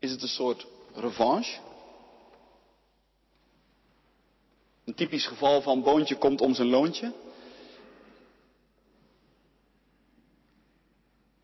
Is 0.00 0.10
het 0.10 0.22
een 0.22 0.28
soort 0.28 0.66
revanche? 0.94 1.60
Een 4.84 4.94
typisch 4.94 5.26
geval 5.26 5.62
van 5.62 5.82
boontje 5.82 6.18
komt 6.18 6.40
om 6.40 6.54
zijn 6.54 6.68
loontje? 6.68 7.12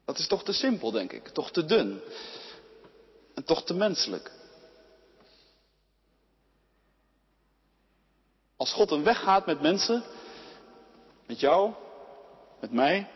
Dat 0.05 0.19
is 0.19 0.27
toch 0.27 0.45
te 0.45 0.53
simpel, 0.53 0.91
denk 0.91 1.13
ik. 1.13 1.29
Toch 1.29 1.51
te 1.51 1.65
dun. 1.65 2.01
En 3.35 3.45
toch 3.45 3.65
te 3.65 3.75
menselijk. 3.75 4.33
Als 8.57 8.73
God 8.73 8.91
een 8.91 9.03
weg 9.03 9.19
gaat 9.19 9.47
met 9.47 9.61
mensen, 9.61 10.05
met 11.27 11.41
jou, 11.41 11.73
met 12.61 12.73
mij, 12.73 13.11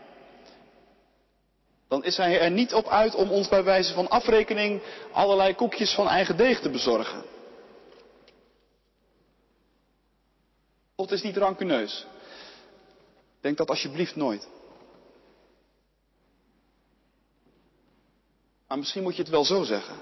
dan 1.90 2.04
is 2.04 2.16
hij 2.16 2.40
er 2.40 2.50
niet 2.50 2.74
op 2.74 2.86
uit 2.86 3.14
om 3.14 3.30
ons 3.30 3.48
bij 3.48 3.64
wijze 3.64 3.92
van 3.92 4.08
afrekening 4.08 4.82
allerlei 5.12 5.54
koekjes 5.54 5.94
van 5.94 6.08
eigen 6.08 6.36
deeg 6.36 6.60
te 6.60 6.70
bezorgen. 6.70 7.24
God 10.96 11.10
is 11.10 11.22
niet 11.22 11.36
rancuneus. 11.36 12.06
Denk 13.40 13.56
dat 13.56 13.68
alsjeblieft 13.68 14.16
nooit. 14.16 14.48
Maar 18.68 18.78
misschien 18.78 19.02
moet 19.02 19.16
je 19.16 19.22
het 19.22 19.30
wel 19.30 19.44
zo 19.44 19.62
zeggen. 19.62 19.96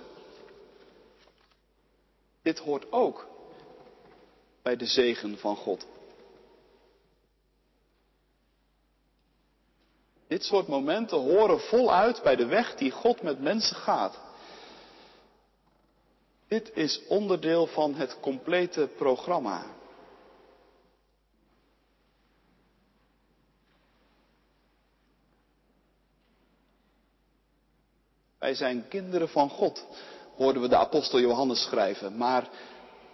Dit 2.42 2.58
hoort 2.58 2.92
ook 2.92 3.26
bij 4.62 4.76
de 4.76 4.86
zegen 4.86 5.38
van 5.38 5.56
God. 5.56 5.86
Dit 10.28 10.44
soort 10.44 10.66
momenten 10.66 11.18
horen 11.18 11.60
voluit 11.60 12.22
bij 12.22 12.36
de 12.36 12.46
weg 12.46 12.74
die 12.74 12.90
God 12.90 13.22
met 13.22 13.40
mensen 13.40 13.76
gaat. 13.76 14.18
Dit 16.48 16.70
is 16.74 17.00
onderdeel 17.06 17.66
van 17.66 17.94
het 17.94 18.20
complete 18.20 18.88
programma. 18.96 19.64
Wij 28.38 28.54
zijn 28.54 28.88
kinderen 28.88 29.28
van 29.28 29.50
God, 29.50 29.86
hoorden 30.36 30.62
we 30.62 30.68
de 30.68 30.76
apostel 30.76 31.20
Johannes 31.20 31.62
schrijven. 31.62 32.16
Maar 32.16 32.48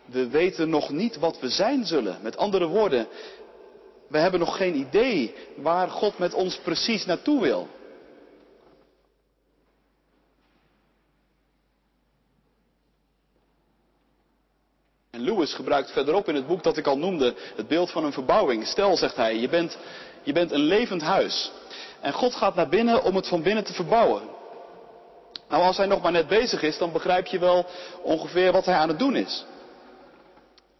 we 0.04 0.28
weten 0.28 0.68
nog 0.70 0.90
niet 0.90 1.16
wat 1.16 1.40
we 1.40 1.48
zijn 1.48 1.86
zullen. 1.86 2.22
Met 2.22 2.36
andere 2.36 2.66
woorden, 2.66 3.08
we 4.14 4.20
hebben 4.20 4.40
nog 4.40 4.56
geen 4.56 4.76
idee 4.76 5.34
waar 5.56 5.88
God 5.88 6.18
met 6.18 6.34
ons 6.34 6.56
precies 6.56 7.04
naartoe 7.04 7.40
wil. 7.40 7.68
En 15.10 15.20
Lewis 15.20 15.54
gebruikt 15.54 15.90
verderop 15.90 16.28
in 16.28 16.34
het 16.34 16.46
boek 16.46 16.62
dat 16.62 16.76
ik 16.76 16.86
al 16.86 16.98
noemde 16.98 17.34
het 17.56 17.68
beeld 17.68 17.90
van 17.90 18.04
een 18.04 18.12
verbouwing. 18.12 18.66
Stel, 18.66 18.96
zegt 18.96 19.16
hij, 19.16 19.38
je 19.38 19.48
bent, 19.48 19.78
je 20.22 20.32
bent 20.32 20.50
een 20.50 20.64
levend 20.64 21.02
huis. 21.02 21.52
En 22.00 22.12
God 22.12 22.34
gaat 22.34 22.54
naar 22.54 22.68
binnen 22.68 23.02
om 23.02 23.16
het 23.16 23.28
van 23.28 23.42
binnen 23.42 23.64
te 23.64 23.72
verbouwen. 23.72 24.22
Nou, 25.48 25.62
als 25.62 25.76
hij 25.76 25.86
nog 25.86 26.02
maar 26.02 26.12
net 26.12 26.28
bezig 26.28 26.62
is, 26.62 26.78
dan 26.78 26.92
begrijp 26.92 27.26
je 27.26 27.38
wel 27.38 27.66
ongeveer 28.02 28.52
wat 28.52 28.64
hij 28.64 28.74
aan 28.74 28.88
het 28.88 28.98
doen 28.98 29.16
is. 29.16 29.44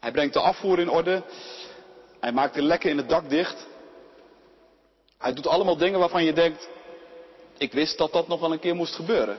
Hij 0.01 0.13
brengt 0.13 0.35
de 0.35 0.41
afvoer 0.41 0.79
in 0.79 0.91
orde. 0.91 1.23
Hij 2.25 2.33
maakt 2.33 2.55
de 2.55 2.63
lekken 2.63 2.91
in 2.91 2.97
het 2.97 3.09
dak 3.09 3.29
dicht. 3.29 3.67
Hij 5.19 5.33
doet 5.33 5.47
allemaal 5.47 5.77
dingen 5.77 5.99
waarvan 5.99 6.25
je 6.25 6.33
denkt, 6.33 6.69
ik 7.59 7.73
wist 7.73 7.99
dat 7.99 8.13
dat 8.13 8.29
nog 8.29 8.41
wel 8.41 8.53
een 8.53 8.59
keer 8.59 8.75
moest 8.75 8.95
gebeuren. 8.95 9.39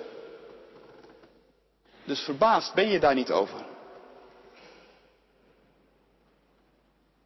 Dus 2.04 2.20
verbaasd 2.20 2.74
ben 2.74 2.90
je 2.90 3.00
daar 3.00 3.14
niet 3.14 3.32
over. 3.32 3.66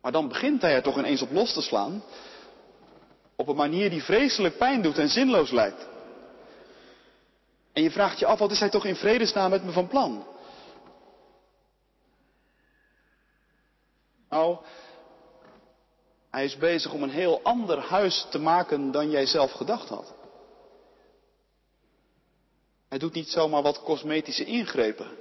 Maar 0.02 0.12
dan 0.12 0.28
begint 0.28 0.62
hij 0.62 0.74
er 0.74 0.84
toch 0.84 0.98
ineens 0.98 1.22
op 1.22 1.32
los 1.32 1.54
te 1.54 1.62
slaan. 1.62 2.04
Op 3.36 3.48
een 3.48 3.56
manier 3.56 3.90
die 3.90 4.04
vreselijk 4.04 4.58
pijn 4.58 4.82
doet 4.82 4.98
en 4.98 5.10
zinloos 5.10 5.52
lijkt. 5.52 5.88
En 7.74 7.84
je 7.84 7.92
vraagt 7.92 8.20
je 8.20 8.26
af, 8.26 8.40
wat 8.40 8.52
is 8.52 8.60
hij 8.60 8.70
toch 8.70 8.86
in 8.86 8.96
vredesnaam 8.96 9.50
met 9.50 9.64
me 9.64 9.72
van 9.72 9.88
plan? 9.88 10.26
Nou, 14.30 14.58
hij 16.32 16.44
is 16.46 16.58
bezig 16.58 16.94
om 16.94 17.04
een 17.04 17.10
heel 17.10 17.40
ander 17.44 17.80
huis 17.80 18.28
te 18.30 18.40
maken 18.40 18.92
dan 18.92 19.10
jij 19.10 19.26
zelf 19.26 19.52
gedacht 19.52 19.90
had. 19.90 20.14
Hij 22.90 22.98
doet 22.98 23.14
niet 23.14 23.30
zomaar 23.30 23.62
wat 23.62 23.84
cosmetische 23.84 24.46
ingrepen. 24.46 25.18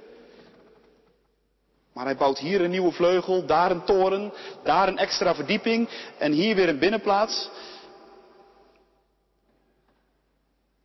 Maar 1.93 2.05
hij 2.05 2.17
bouwt 2.17 2.39
hier 2.39 2.61
een 2.61 2.69
nieuwe 2.69 2.91
vleugel, 2.91 3.45
daar 3.45 3.71
een 3.71 3.83
toren, 3.83 4.33
daar 4.63 4.87
een 4.87 4.97
extra 4.97 5.35
verdieping 5.35 5.89
en 6.17 6.31
hier 6.31 6.55
weer 6.55 6.69
een 6.69 6.79
binnenplaats. 6.79 7.49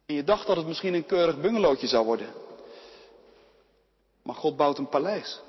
En 0.06 0.14
je 0.14 0.24
dacht 0.24 0.46
dat 0.46 0.56
het 0.56 0.66
misschien 0.66 0.94
een 0.94 1.06
keurig 1.06 1.40
bungalowtje 1.40 1.86
zou 1.86 2.04
worden. 2.04 2.28
Maar 4.22 4.34
God 4.34 4.56
bouwt 4.56 4.78
een 4.78 4.88
paleis. 4.88 5.40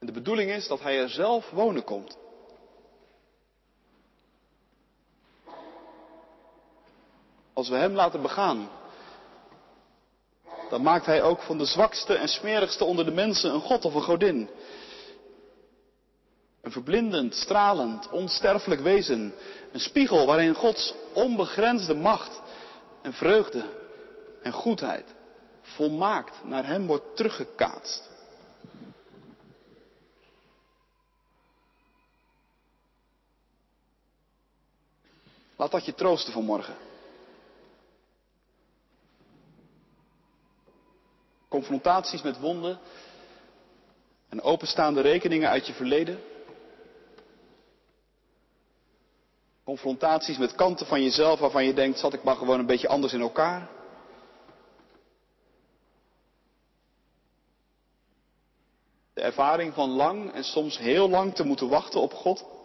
En 0.00 0.06
de 0.06 0.12
bedoeling 0.12 0.50
is 0.50 0.68
dat 0.68 0.80
hij 0.80 1.00
er 1.00 1.08
zelf 1.08 1.50
wonen 1.50 1.84
komt. 1.84 2.18
Als 7.52 7.68
we 7.68 7.76
hem 7.76 7.94
laten 7.94 8.22
begaan, 8.22 8.70
dan 10.70 10.82
maakt 10.82 11.06
hij 11.06 11.22
ook 11.22 11.42
van 11.42 11.58
de 11.58 11.64
zwakste 11.64 12.14
en 12.14 12.28
smerigste 12.28 12.84
onder 12.84 13.04
de 13.04 13.10
mensen 13.10 13.54
een 13.54 13.60
god 13.60 13.84
of 13.84 13.94
een 13.94 14.02
godin. 14.02 14.48
Een 16.60 16.72
verblindend, 16.72 17.34
stralend, 17.34 18.08
onsterfelijk 18.10 18.80
wezen. 18.80 19.34
Een 19.72 19.80
spiegel 19.80 20.26
waarin 20.26 20.54
Gods 20.54 20.94
onbegrensde 21.12 21.94
macht 21.94 22.40
en 23.02 23.12
vreugde 23.12 23.64
en 24.42 24.52
goedheid 24.52 25.14
volmaakt 25.62 26.44
naar 26.44 26.66
hem 26.66 26.86
wordt 26.86 27.16
teruggekaatst. 27.16 28.09
Laat 35.60 35.70
dat 35.70 35.84
je 35.84 35.94
troosten 35.94 36.32
vanmorgen. 36.32 36.76
Confrontaties 41.48 42.22
met 42.22 42.38
wonden 42.38 42.78
en 44.28 44.42
openstaande 44.42 45.00
rekeningen 45.00 45.48
uit 45.48 45.66
je 45.66 45.72
verleden. 45.72 46.22
Confrontaties 49.64 50.38
met 50.38 50.54
kanten 50.54 50.86
van 50.86 51.02
jezelf 51.02 51.38
waarvan 51.40 51.64
je 51.64 51.74
denkt, 51.74 51.98
zat 51.98 52.12
ik 52.12 52.22
maar 52.22 52.36
gewoon 52.36 52.58
een 52.58 52.66
beetje 52.66 52.88
anders 52.88 53.12
in 53.12 53.20
elkaar. 53.20 53.68
De 59.14 59.20
ervaring 59.20 59.74
van 59.74 59.90
lang 59.90 60.32
en 60.32 60.44
soms 60.44 60.78
heel 60.78 61.08
lang 61.08 61.34
te 61.34 61.44
moeten 61.44 61.68
wachten 61.68 62.00
op 62.00 62.12
God. 62.12 62.58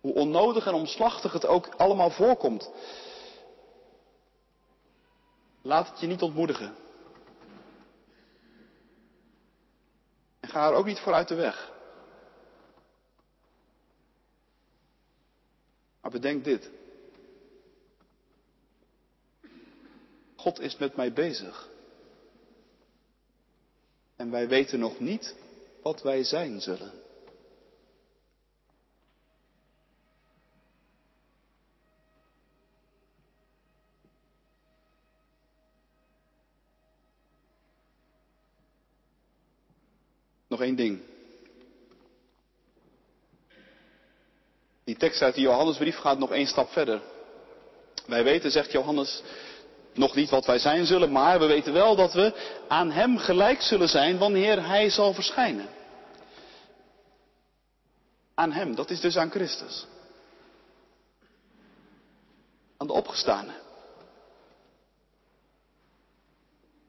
Hoe 0.00 0.14
onnodig 0.14 0.66
en 0.66 0.74
omslachtig 0.74 1.32
het 1.32 1.46
ook 1.46 1.74
allemaal 1.76 2.10
voorkomt. 2.10 2.70
Laat 5.62 5.88
het 5.88 6.00
je 6.00 6.06
niet 6.06 6.22
ontmoedigen. 6.22 6.74
En 10.40 10.48
ga 10.48 10.68
er 10.68 10.74
ook 10.74 10.86
niet 10.86 10.98
voor 10.98 11.12
uit 11.12 11.28
de 11.28 11.34
weg. 11.34 11.72
Maar 16.00 16.10
bedenk 16.10 16.44
dit. 16.44 16.70
God 20.36 20.60
is 20.60 20.76
met 20.76 20.96
mij 20.96 21.12
bezig. 21.12 21.68
En 24.16 24.30
wij 24.30 24.48
weten 24.48 24.78
nog 24.78 25.00
niet 25.00 25.34
wat 25.82 26.02
wij 26.02 26.24
zijn 26.24 26.60
zullen. 26.60 26.99
Nog 40.60 40.76
ding. 40.76 41.00
Die 44.84 44.96
tekst 44.96 45.22
uit 45.22 45.34
de 45.34 45.40
Johannesbrief 45.40 45.96
gaat 45.96 46.18
nog 46.18 46.30
één 46.32 46.46
stap 46.46 46.70
verder. 46.70 47.02
Wij 48.06 48.24
weten, 48.24 48.50
zegt 48.50 48.72
Johannes, 48.72 49.22
nog 49.94 50.14
niet 50.14 50.30
wat 50.30 50.46
wij 50.46 50.58
zijn 50.58 50.86
zullen, 50.86 51.12
maar 51.12 51.38
we 51.38 51.46
weten 51.46 51.72
wel 51.72 51.96
dat 51.96 52.12
we 52.12 52.56
aan 52.68 52.90
Hem 52.90 53.18
gelijk 53.18 53.60
zullen 53.62 53.88
zijn 53.88 54.18
wanneer 54.18 54.66
Hij 54.66 54.90
zal 54.90 55.14
verschijnen. 55.14 55.68
Aan 58.34 58.52
Hem, 58.52 58.74
dat 58.74 58.90
is 58.90 59.00
dus 59.00 59.16
aan 59.16 59.30
Christus. 59.30 59.86
Aan 62.76 62.86
de 62.86 62.92
opgestane. 62.92 63.52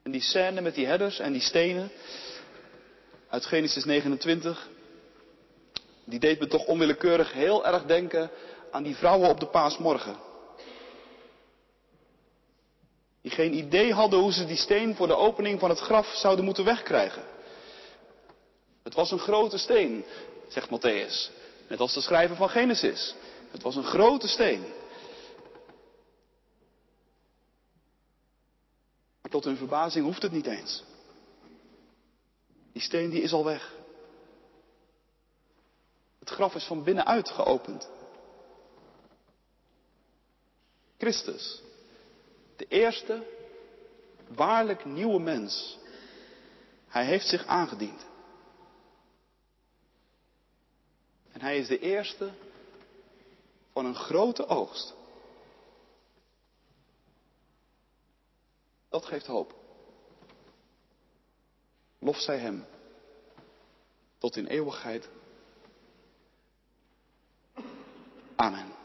En 0.04 0.12
die 0.12 0.22
scène 0.22 0.62
met 0.62 0.76
die 0.76 0.86
herders 0.86 1.20
en 1.20 1.32
die 1.32 1.42
stenen 1.42 1.92
uit 3.32 3.46
Genesis 3.46 3.86
29, 3.86 4.70
die 6.04 6.20
deed 6.20 6.40
me 6.40 6.48
toch 6.48 6.66
onwillekeurig 6.66 7.34
heel 7.34 7.66
erg 7.66 7.86
denken 7.86 8.32
aan 8.72 8.84
die 8.84 8.96
vrouwen 8.96 9.30
op 9.30 9.40
de 9.40 9.46
paasmorgen. 9.46 10.16
Die 13.22 13.32
geen 13.32 13.54
idee 13.54 13.94
hadden 13.94 14.20
hoe 14.20 14.34
ze 14.34 14.46
die 14.46 14.58
steen 14.58 14.96
voor 14.96 15.08
de 15.08 15.16
opening 15.16 15.60
van 15.60 15.70
het 15.70 15.80
graf 15.80 16.08
zouden 16.08 16.46
moeten 16.46 16.66
wegkrijgen. 16.66 17.24
Het 18.84 18.94
was 18.94 19.12
een 19.12 19.20
grote 19.20 19.58
steen, 19.58 20.06
zegt 20.48 20.70
Matthäus. 20.70 21.32
Net 21.68 21.80
als 21.80 21.94
de 21.94 22.02
schrijver 22.02 22.36
van 22.36 22.50
Genesis. 22.50 23.16
Het 23.52 23.62
was 23.62 23.76
een 23.76 23.84
grote 23.84 24.28
steen. 24.28 24.66
Maar 29.22 29.32
tot 29.32 29.44
hun 29.44 29.58
verbazing 29.58 30.06
hoeft 30.06 30.22
het 30.22 30.32
niet 30.32 30.48
eens. 30.48 30.84
Die 32.72 32.82
steen 32.82 33.10
die 33.10 33.22
is 33.22 33.34
al 33.34 33.46
weg. 33.46 33.74
Het 36.20 36.30
graf 36.30 36.56
is 36.56 36.66
van 36.66 36.84
binnenuit 36.84 37.30
geopend. 37.30 37.90
Christus, 40.98 41.62
de 42.56 42.68
eerste 42.68 43.28
waarlijk 44.28 44.86
nieuwe 44.86 45.20
mens. 45.20 45.78
Hij 46.88 47.06
heeft 47.06 47.28
zich 47.28 47.46
aangediend. 47.46 48.06
En 51.32 51.42
hij 51.42 51.58
is 51.58 51.68
de 51.68 51.80
eerste 51.80 52.32
van 53.74 53.86
een 53.86 53.96
grote 53.96 54.48
oogst. 54.48 54.94
Dat 58.90 59.06
geeft 59.06 59.26
hoop. 59.26 59.61
Lof 62.04 62.20
zij 62.20 62.38
Hem 62.38 62.66
tot 64.18 64.36
in 64.36 64.46
eeuwigheid. 64.46 65.10
Amen. 68.36 68.81